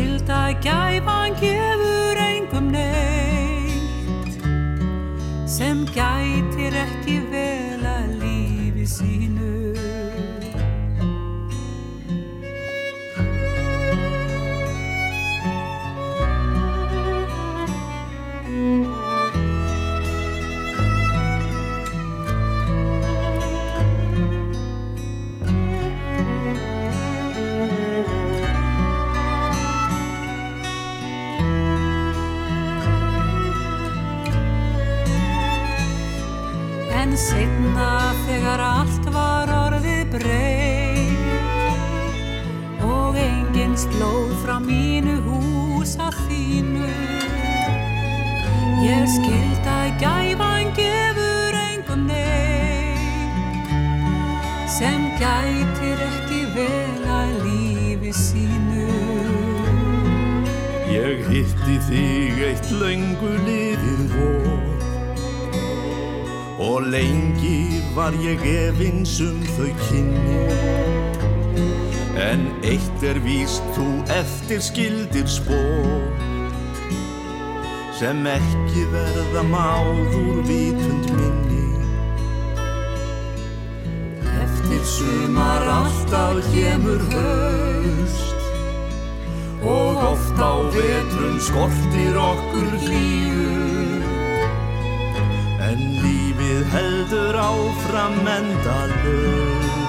ég 0.00 0.06
skild 0.08 0.30
að 0.32 0.62
gæfan 0.64 1.34
gefur 1.40 2.16
engum 2.24 2.70
neitt 2.72 4.38
sem 5.46 5.84
gætir 5.92 6.74
ekki 6.86 7.18
vel 7.30 7.84
að 7.84 8.16
lífi 8.22 8.86
sínu 8.86 9.59
setna 37.80 38.12
þegar 38.26 38.60
allt 38.60 39.06
var 39.14 39.48
orðið 39.48 40.10
breytt. 40.12 41.16
Og 42.84 43.16
engin 43.16 43.76
slóð 43.76 44.32
frá 44.44 44.58
mínu 44.60 45.20
hús 45.24 45.96
að 46.00 46.14
þínu. 46.28 46.88
Ég 48.84 49.06
skild 49.08 49.66
að 49.68 49.88
gæfan 50.00 50.72
gefur 50.76 51.54
engum 51.60 52.06
neitt 52.08 53.00
sem 54.68 55.10
gætir 55.20 56.00
ekki 56.08 56.42
vel 56.56 57.04
að 57.08 57.30
lífi 57.44 58.12
sínu. 58.16 58.88
Ég 60.90 61.28
hitti 61.30 61.76
þig 61.88 62.44
eitt 62.50 62.68
löngu 62.72 63.34
vor 63.46 63.69
Og 66.60 66.82
lengi 66.82 67.80
var 67.96 68.12
ég 68.20 68.42
efins 68.44 69.14
um 69.24 69.38
þau 69.56 69.70
kynni. 69.86 70.42
En 72.20 72.42
eitt 72.68 73.04
er 73.06 73.16
víst 73.24 73.64
þú 73.72 73.86
eftir 74.12 74.60
skildir 74.60 75.28
spór 75.30 76.10
Sem 77.96 78.20
ekki 78.28 78.84
verða 78.92 79.44
máður 79.48 80.42
vitund 80.48 81.08
minni. 81.16 81.64
Eftir 84.44 84.84
sumar 84.84 85.64
alltaf 85.78 86.44
kemur 86.52 87.04
haust 87.14 88.48
Og 89.64 90.04
oft 90.12 90.36
á 90.36 90.52
vetrum 90.76 91.40
skortir 91.40 92.20
okkur 92.20 92.76
lífið 92.84 93.89
heldur 96.70 97.34
áfram 97.34 98.26
endalaust 98.36 99.80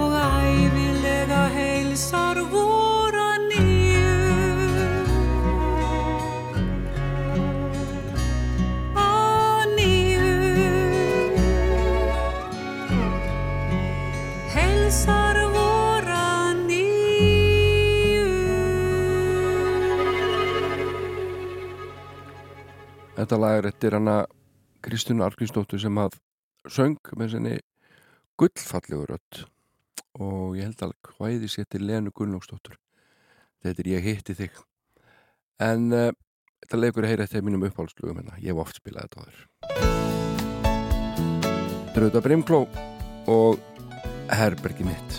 og 0.00 0.12
ævilega 0.16 1.42
heilsar 1.52 2.38
voru 2.52 3.28
nýju. 3.48 4.14
Að 9.02 9.60
nýju. 9.76 10.32
Heilsar 14.56 15.36
voru 15.58 16.24
nýju. 16.64 18.24
Þetta 23.20 23.36
lag 23.44 23.54
er 23.60 23.66
eftir 23.74 23.92
hana 24.00 24.18
Kristján 24.88 25.20
Argrínsdóttur 25.20 25.80
sem 25.82 26.00
að 26.00 26.16
söng 26.72 27.12
með 27.20 27.34
sinni 27.34 27.54
gullfallegu 28.40 29.04
rödd. 29.12 29.44
Og 30.18 30.56
ég 30.56 30.64
held 30.70 30.88
að 30.88 30.94
hvæði 31.12 31.50
sér 31.52 31.68
til 31.68 31.84
Lenu 31.84 32.10
Gunnlóksdóttur 32.16 32.78
þetta 33.64 33.84
er 33.84 33.90
ég 33.92 34.06
hitti 34.06 34.36
þig. 34.38 34.58
En 35.62 35.88
uh, 35.92 36.10
þetta 36.62 36.80
leikur 36.80 37.06
að 37.06 37.12
heyra 37.12 37.26
eftir 37.26 37.44
mínum 37.46 37.66
uppáhaldslugum 37.68 38.20
hérna, 38.20 38.38
ég 38.42 38.52
hef 38.52 38.62
oft 38.62 38.78
spilað 38.78 39.08
þetta 39.08 39.24
áður 39.24 39.38
Þetta 41.88 41.96
er 41.96 42.04
auðvitað 42.04 42.26
Brimkló 42.28 42.60
og 43.32 43.52
Herbergi 44.38 44.86
mitt. 44.86 45.18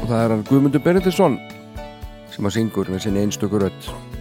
Og 0.00 0.08
það 0.08 0.18
er 0.22 0.34
hann 0.34 0.46
Guðmundur 0.48 0.84
Benediktsson 0.84 1.38
sem 2.32 2.48
að 2.48 2.56
syngur 2.56 2.90
með 2.90 3.04
sinni 3.04 3.24
einstöku 3.24 3.60
rödd 3.60 4.13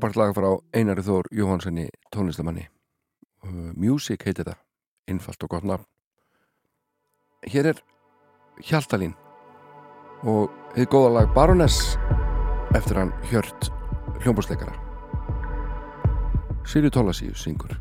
frábært 0.00 0.16
lag 0.16 0.30
frá 0.32 0.48
Einari 0.72 1.02
Þór 1.04 1.26
Jóhanssoni 1.34 1.88
tónlistamanni. 2.14 2.68
Uh, 3.44 3.72
Music 3.76 4.24
heitir 4.24 4.46
það 4.48 4.56
innfalt 5.12 5.44
og 5.44 5.50
gott 5.52 5.66
nafn. 5.68 5.84
Hér 7.44 7.72
er 7.74 7.82
Hjaltalín 8.64 9.12
og 10.24 10.48
hefur 10.76 10.90
góða 10.94 11.12
lag 11.18 11.34
Baroness 11.36 11.98
eftir 12.76 12.96
hann 12.96 13.12
Hjört 13.28 13.68
hljómbúrsleikara 14.24 14.72
Siri 16.64 16.88
Tólasíu 16.88 17.36
syngur. 17.36 17.76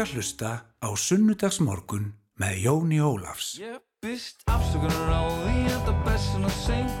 gott 0.00 0.08
að 0.08 0.16
hlusta 0.16 0.50
á 0.80 0.88
sunnudagsmorgun 0.96 2.06
með 2.40 2.54
Jóni 2.64 3.00
Ólafs. 3.04 3.50
Ég 3.60 3.82
byrst 4.00 4.46
afsökunar 4.48 5.12
á 5.12 5.22
því 5.28 5.56
að 5.74 5.82
það 5.90 6.00
best 6.06 6.30
sem 6.32 6.46
að 6.48 6.56
segja 6.62 6.99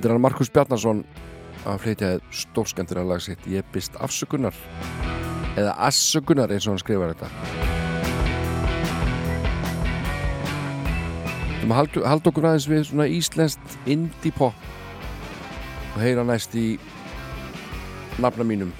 Þetta 0.00 0.08
er 0.08 0.14
hann 0.14 0.22
Markus 0.24 0.48
Bjarnason 0.48 1.00
að 1.68 1.82
flytjaði 1.82 2.20
stórskendina 2.32 3.02
lagsitt 3.04 3.42
Ég 3.52 3.66
bist 3.68 3.98
afsökunar. 4.00 4.56
Eða 5.60 5.74
assökunar 5.84 6.54
eins 6.54 6.64
og 6.64 6.72
hann 6.72 6.80
skrifar 6.80 7.12
þetta. 7.12 7.28
Þú 11.58 11.68
maður 11.68 12.08
haldi 12.08 12.32
okkur 12.32 12.48
aðeins 12.48 12.70
við 12.72 12.86
svona 12.88 13.10
íslenskt 13.12 13.76
indie 13.84 14.32
pop 14.40 14.64
og 15.90 16.00
heyra 16.00 16.24
næst 16.24 16.56
í 16.56 16.64
nafna 18.24 18.48
mínum 18.48 18.72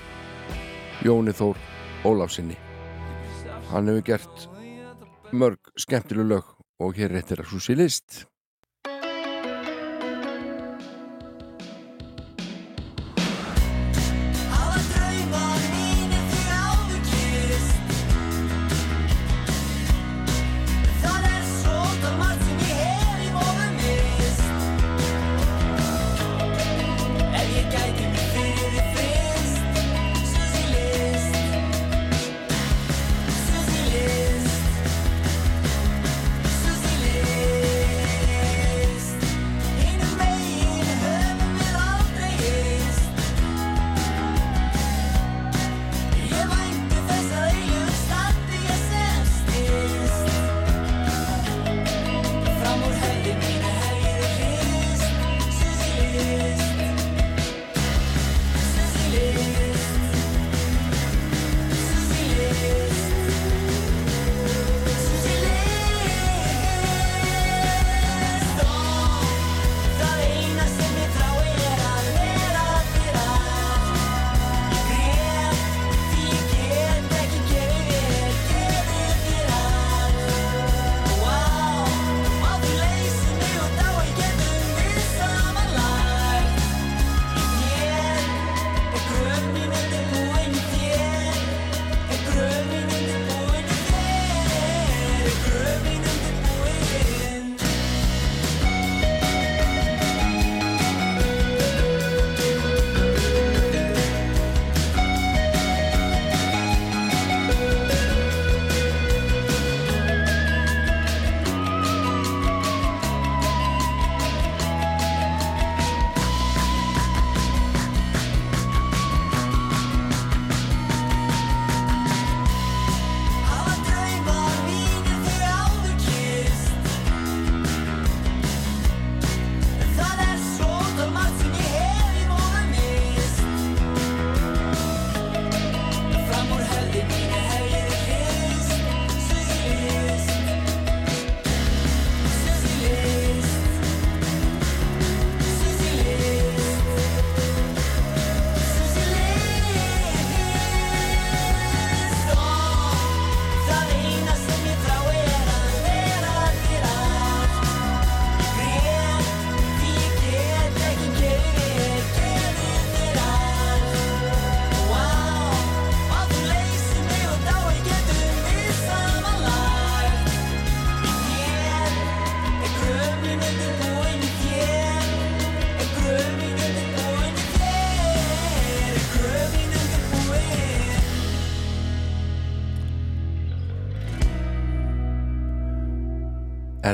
Jóni 1.04 1.36
Þór 1.36 1.60
Ólafsinni 2.08 2.56
Hann 3.74 3.92
hefur 3.92 4.08
gert 4.08 4.48
mörg 5.36 5.76
skemmtileg 5.76 6.32
lög 6.32 6.52
og 6.80 6.96
hér 6.96 7.12
er 7.12 7.20
þetta 7.20 7.50
Súsi 7.52 7.76
List. 7.76 8.24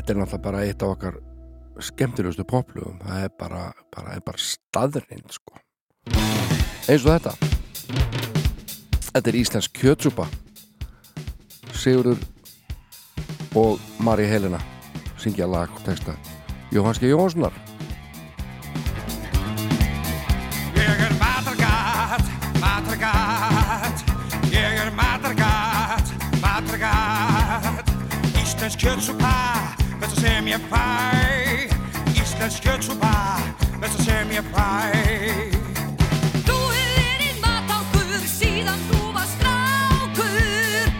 Þetta 0.07 0.15
er 0.15 0.21
náttúrulega 0.21 0.43
bara 0.45 0.59
eitt 0.63 0.83
af 0.87 0.91
okkar 0.95 1.17
skemmtilegustu 1.83 2.45
poplugum 2.47 3.01
það 3.03 3.25
er 3.27 3.31
bara, 3.41 3.63
bara, 3.91 4.13
er 4.15 4.21
bara 4.23 4.39
staðrind 4.39 5.33
sko. 5.35 5.59
eins 6.87 7.03
og 7.03 7.11
þetta. 7.11 7.33
Þetta 9.11 9.33
er 9.33 9.39
Íslensk 9.41 9.75
kjötsúpa. 9.75 10.29
Sigurður 11.75 12.23
og 13.59 13.83
Mari 13.99 14.29
Helena 14.31 14.61
syngja 15.19 15.49
lag 15.51 15.75
og 15.75 15.83
texta 15.83 16.15
Jóhanski 16.71 17.11
Jóhanssonar 17.11 17.59
Ég 20.79 21.03
er 21.09 21.19
matargat, 21.19 22.31
matargat. 22.63 24.07
Ég 24.55 24.83
er 24.87 24.95
matargat, 24.95 26.15
matargat. 26.39 27.95
Íslensk 28.45 28.79
kjötsúpa, 28.81 29.35
sem 30.27 30.47
ég 30.47 30.61
fæ. 30.71 30.87
Íslensk 32.21 32.63
kjötsúpa, 32.65 33.15
þetta 33.81 33.99
sem 34.07 34.31
ég 34.35 34.47
fæ. 34.55 34.71
Þú 36.47 36.59
hefur 36.75 36.95
verið 36.99 37.37
matangur 37.45 38.27
síðan 38.35 38.81
þú 38.91 39.01
var 39.17 39.29
strákur. 39.35 40.95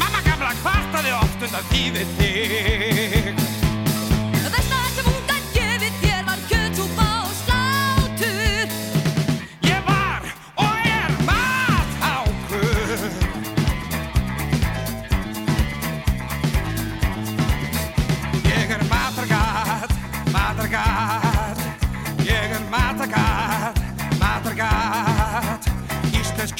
Mamma 0.00 0.20
gamla 0.28 0.52
kvartaði 0.62 1.16
oft 1.22 1.46
undan 1.48 1.70
því 1.72 1.84
við 1.96 2.18
þig 2.18 2.29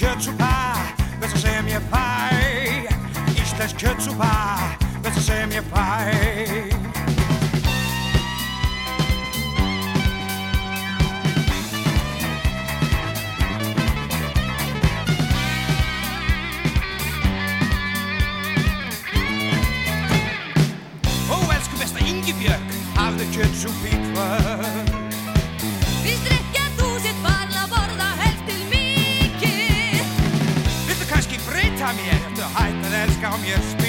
Íslensk 0.00 0.16
kjötsúpa, 0.16 0.56
þess 1.20 1.42
sem 1.42 1.66
ég 1.68 1.82
fæ 1.92 2.06
Íslensk 3.36 3.76
kjötsúpa, 3.76 4.32
þess 5.04 5.26
sem 5.26 5.50
ég 5.52 5.64
fæ 5.68 5.84
Ó, 21.28 21.36
elsku 21.52 21.76
besta 21.76 22.00
Ingibjörg, 22.08 22.72
hafðu 22.96 23.28
kjötsúp 23.36 23.69
að 33.56 33.79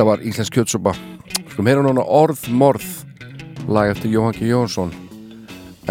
Þetta 0.00 0.08
var 0.16 0.22
Íslensk 0.24 0.54
kjötsúpa. 0.56 0.92
Skulum 1.50 1.66
heyra 1.68 1.82
núna 1.84 2.00
Orð 2.00 2.46
Morð 2.56 2.86
lag 3.68 3.90
eftir 3.92 4.08
Jóhann 4.14 4.32
G. 4.32 4.46
Jóhansson 4.48 4.94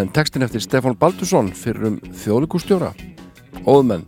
en 0.02 0.10
textin 0.10 0.41
eftir 0.41 0.64
Stefán 0.65 0.95
Baldursson 0.98 1.52
fyrir 1.53 1.86
um 1.91 1.99
þjóðlikustjóra 2.18 2.90
Óðmenn 3.69 4.07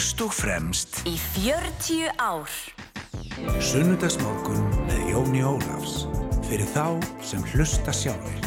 Fyrst 0.00 0.22
og 0.24 0.30
fremst 0.32 0.94
í 1.04 1.10
40 1.12 2.06
ár. 2.24 2.48
Sunnudagsmorgun 3.60 4.62
með 4.86 5.02
Jóni 5.10 5.42
Ólafs 5.44 6.06
Fyrir 6.46 6.64
þá 6.72 6.86
sem 7.20 7.44
hlusta 7.52 7.92
sjálfur 7.92 8.39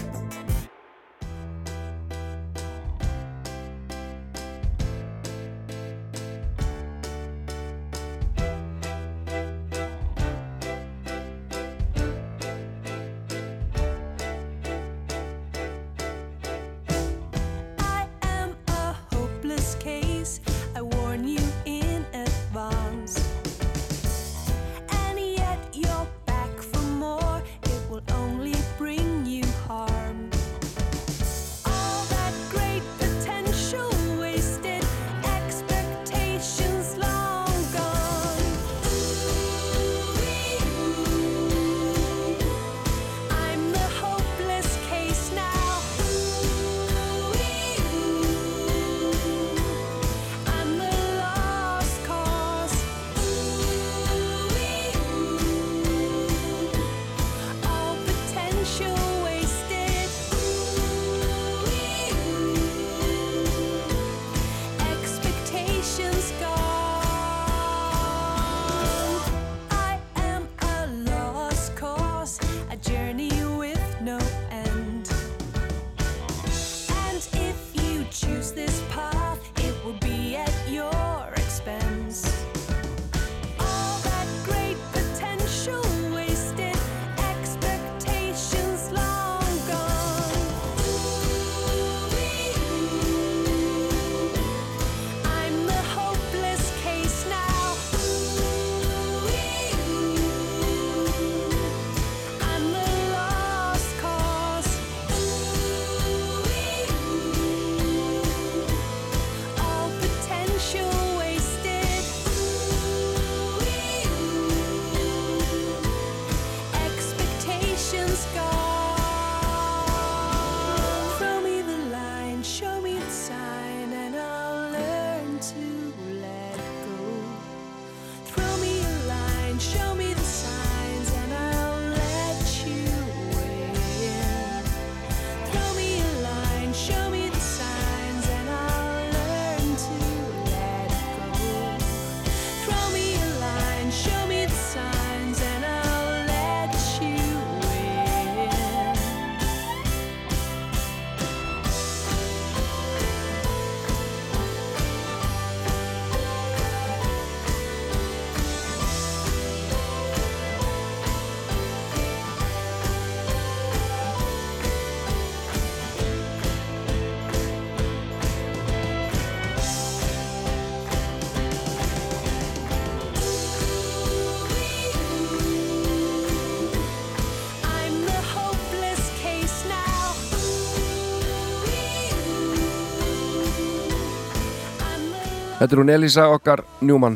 Þetta 185.64 185.78
er 185.78 185.80
hún 185.80 185.90
Elisa 185.94 186.24
okkar 186.28 186.60
Newman. 186.84 187.14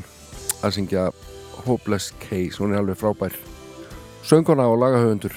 Að 0.64 0.78
syngja 0.78 1.02
Hopeless 1.66 2.14
Case, 2.22 2.62
hún 2.62 2.72
er 2.72 2.80
alveg 2.80 2.96
frábær. 2.96 3.34
Sönguna 4.24 4.70
og 4.72 4.78
lagahöfundur. 4.80 5.36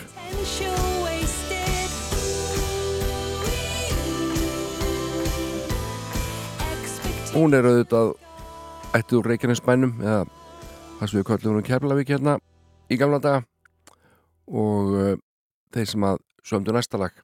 Hún 7.32 7.58
er 7.58 7.66
auðvitað 7.66 8.12
ættið 9.00 9.18
úr 9.18 9.30
Reykjanesbænum 9.32 9.98
eða 10.06 10.22
það 11.00 11.02
sem 11.02 11.18
við 11.18 11.28
köllum 11.32 11.58
hún 11.58 11.66
Keflavík 11.66 12.14
hérna 12.14 12.36
í 12.86 13.00
gamla 13.02 13.18
daga. 13.26 13.42
Og 14.46 14.94
uh, 14.94 15.12
þeir 15.74 15.92
sem 15.96 16.06
að 16.12 16.22
sömdu 16.46 16.78
næsta 16.78 17.02
lag 17.02 17.18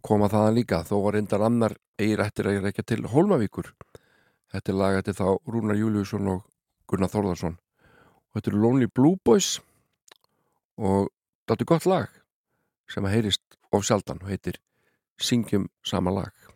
koma 0.00 0.32
þaðan 0.32 0.62
líka. 0.62 0.80
Þó 0.80 0.96
var 1.04 1.20
reyndar 1.20 1.44
annar 1.44 1.76
eigir 2.00 2.24
eftir 2.24 2.48
að 2.48 2.62
reykja 2.70 2.88
til 2.88 3.04
Hólmavíkur 3.04 3.74
þetta 4.52 4.72
er 4.72 4.78
lag 4.78 4.98
eftir 4.98 5.16
þá 5.18 5.26
Rúnar 5.48 5.78
Júliusson 5.78 6.30
og 6.32 6.44
Gunnar 6.88 7.12
Þórðarsson 7.12 7.58
og 7.58 8.38
þetta 8.38 8.52
eru 8.52 8.62
Lonely 8.62 8.88
Blue 8.88 9.18
Boys 9.24 9.58
og 10.78 11.10
þetta 11.48 11.64
er 11.64 11.70
gott 11.72 11.88
lag 11.88 12.08
sem 12.88 13.04
að 13.04 13.16
heyrist 13.16 13.58
of 13.72 13.84
sjaldan 13.84 14.22
og 14.22 14.32
heitir 14.32 14.60
Syngjum 15.18 15.66
sama 15.82 16.12
lag 16.14 16.47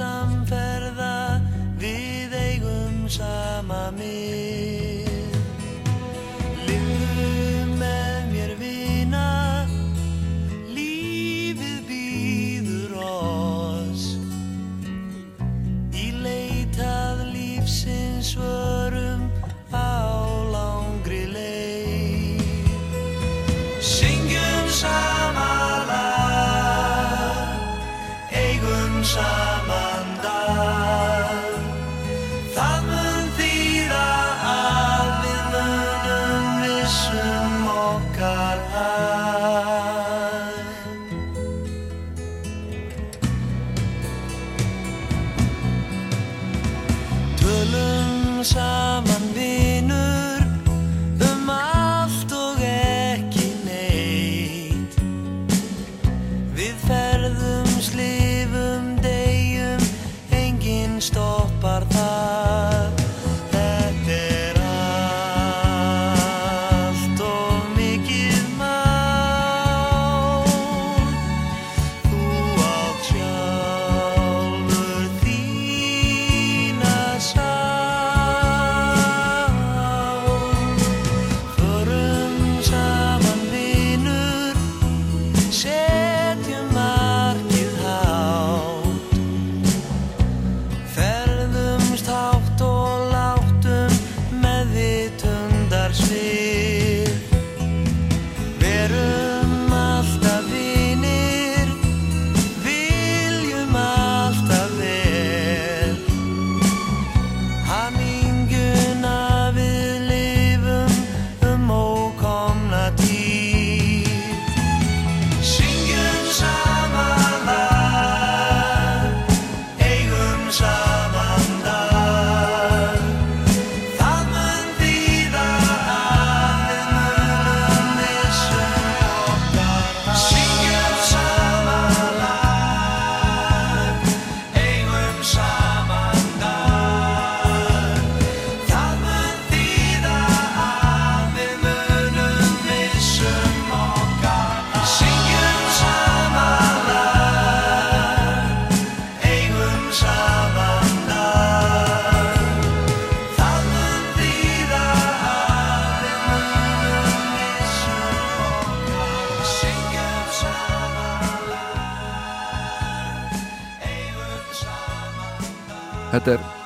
samferða, 0.00 1.40
við 1.80 2.32
eigum 2.32 3.04
sama 3.10 3.90
mið 3.98 5.08
Lifðu 6.68 7.66
með 7.80 8.30
mér 8.30 8.52
vina, 8.60 9.26
lífið 10.76 11.80
býður 11.88 12.94
oss. 13.04 14.04
Í 15.96 16.06
leitað 16.24 17.26
lífsins 17.34 18.32
svörum 18.36 19.26
á 19.74 20.06
langri 20.54 21.24
leið. 21.34 22.46
Syngjum 23.90 24.72
sama 24.80 25.50
lag, 25.90 27.60
eigum 28.30 29.04
saman 29.04 29.39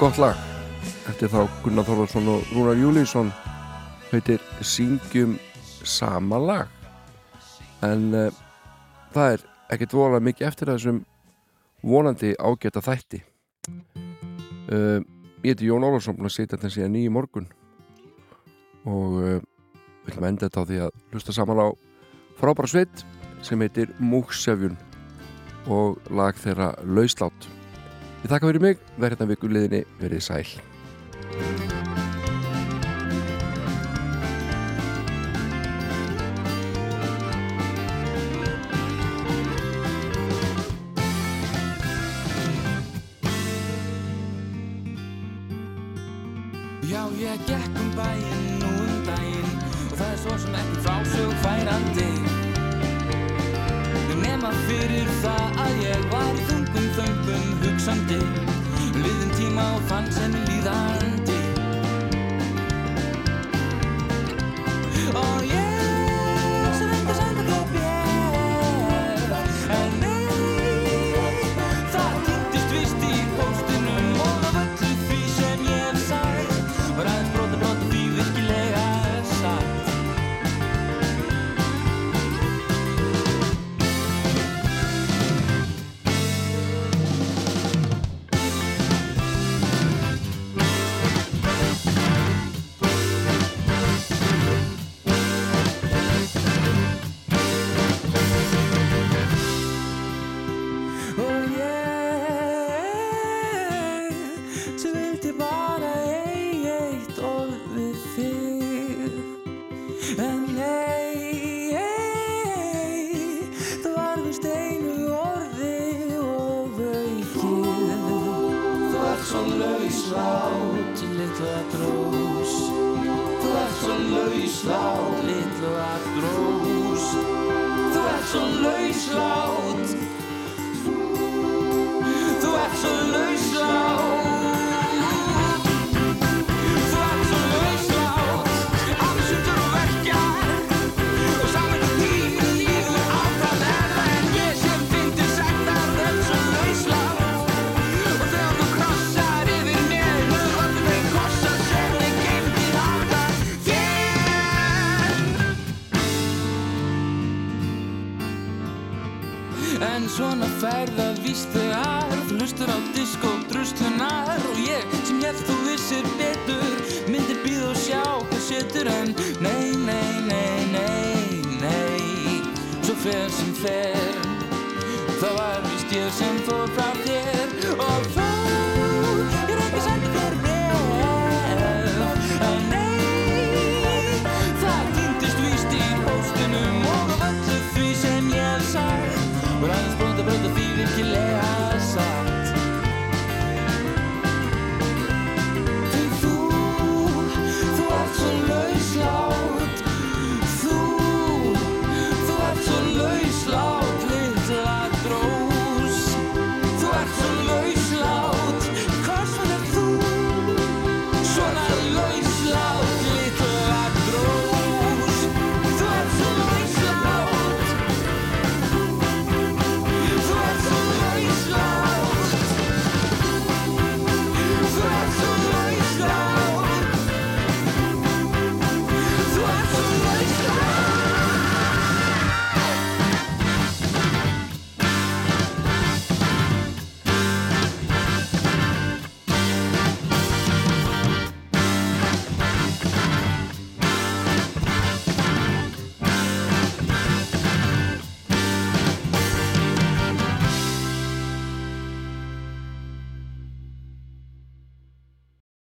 gott 0.05 0.19
lag. 0.21 0.37
Eftir 1.09 1.31
þá 1.33 1.47
Gunnar 1.65 1.87
Þorvarsson 1.89 2.27
og 2.29 2.49
Rúnar 2.53 2.77
Júlísson 2.77 3.31
heitir 4.11 4.43
Syngjum 4.61 5.39
sama 5.81 6.37
lag. 6.37 6.69
En 7.81 8.11
uh, 8.13 8.43
það 9.15 9.31
er 9.39 9.47
ekkert 9.73 9.97
volað 9.97 10.27
mikið 10.29 10.49
eftir 10.51 10.73
þessum 10.75 10.99
vonandi 11.81 12.35
ágæta 12.37 12.85
þætti. 12.85 13.23
Uh, 14.69 15.01
ég 15.41 15.55
heiti 15.55 15.71
Jón 15.71 15.89
Ólarsson 15.89 16.21
og 16.21 16.37
setja 16.37 16.59
þetta 16.59 16.75
síðan 16.77 16.97
nýju 16.99 17.17
morgun. 17.17 17.49
Og 18.85 19.19
uh, 19.23 19.41
við 20.05 20.13
viljum 20.13 20.31
enda 20.35 20.51
þetta 20.51 20.69
á 20.69 20.69
því 20.69 20.85
að 20.85 21.03
hlusta 21.15 21.39
saman 21.39 21.65
á 21.65 21.69
frábæra 22.43 22.75
sveit 22.75 23.09
sem 23.41 23.65
heitir 23.65 23.97
Múksefjun 24.05 24.77
og 25.73 25.97
lag 26.13 26.37
þeirra 26.37 26.75
Lauslátt 26.85 27.54
Ég 28.25 28.31
þakka 28.33 28.49
fyrir 28.49 28.63
mig, 28.65 28.79
verður 28.97 29.19
hérna 29.19 29.27
vikuleginni, 29.29 29.83
verðið 30.01 30.23
sæl. 30.25 30.47
Ég 47.25 47.41
gekk 47.49 47.79
um 47.81 47.93
bæinn 47.97 48.65
og 48.65 48.81
um 48.83 49.05
dæinn 49.07 49.55
og 49.91 49.97
það 50.01 50.09
er 50.09 50.19
svo 50.25 50.37
sem 50.43 50.61
ekki 50.61 50.83
frásug 50.85 51.41
færandi 51.45 52.24
tíma 54.45 54.59
fyrir 54.69 55.07
það 55.23 55.61
að 55.63 55.79
ég 55.81 56.03
var 56.11 56.35
í 56.37 56.43
þungum 56.51 56.89
þöngum 56.99 57.47
hugsandi. 57.63 58.19
Liðin 58.99 59.33
tíma 59.39 59.65
og 59.79 59.87
fann 59.89 60.11
sem 60.13 60.37
líðan 60.51 61.24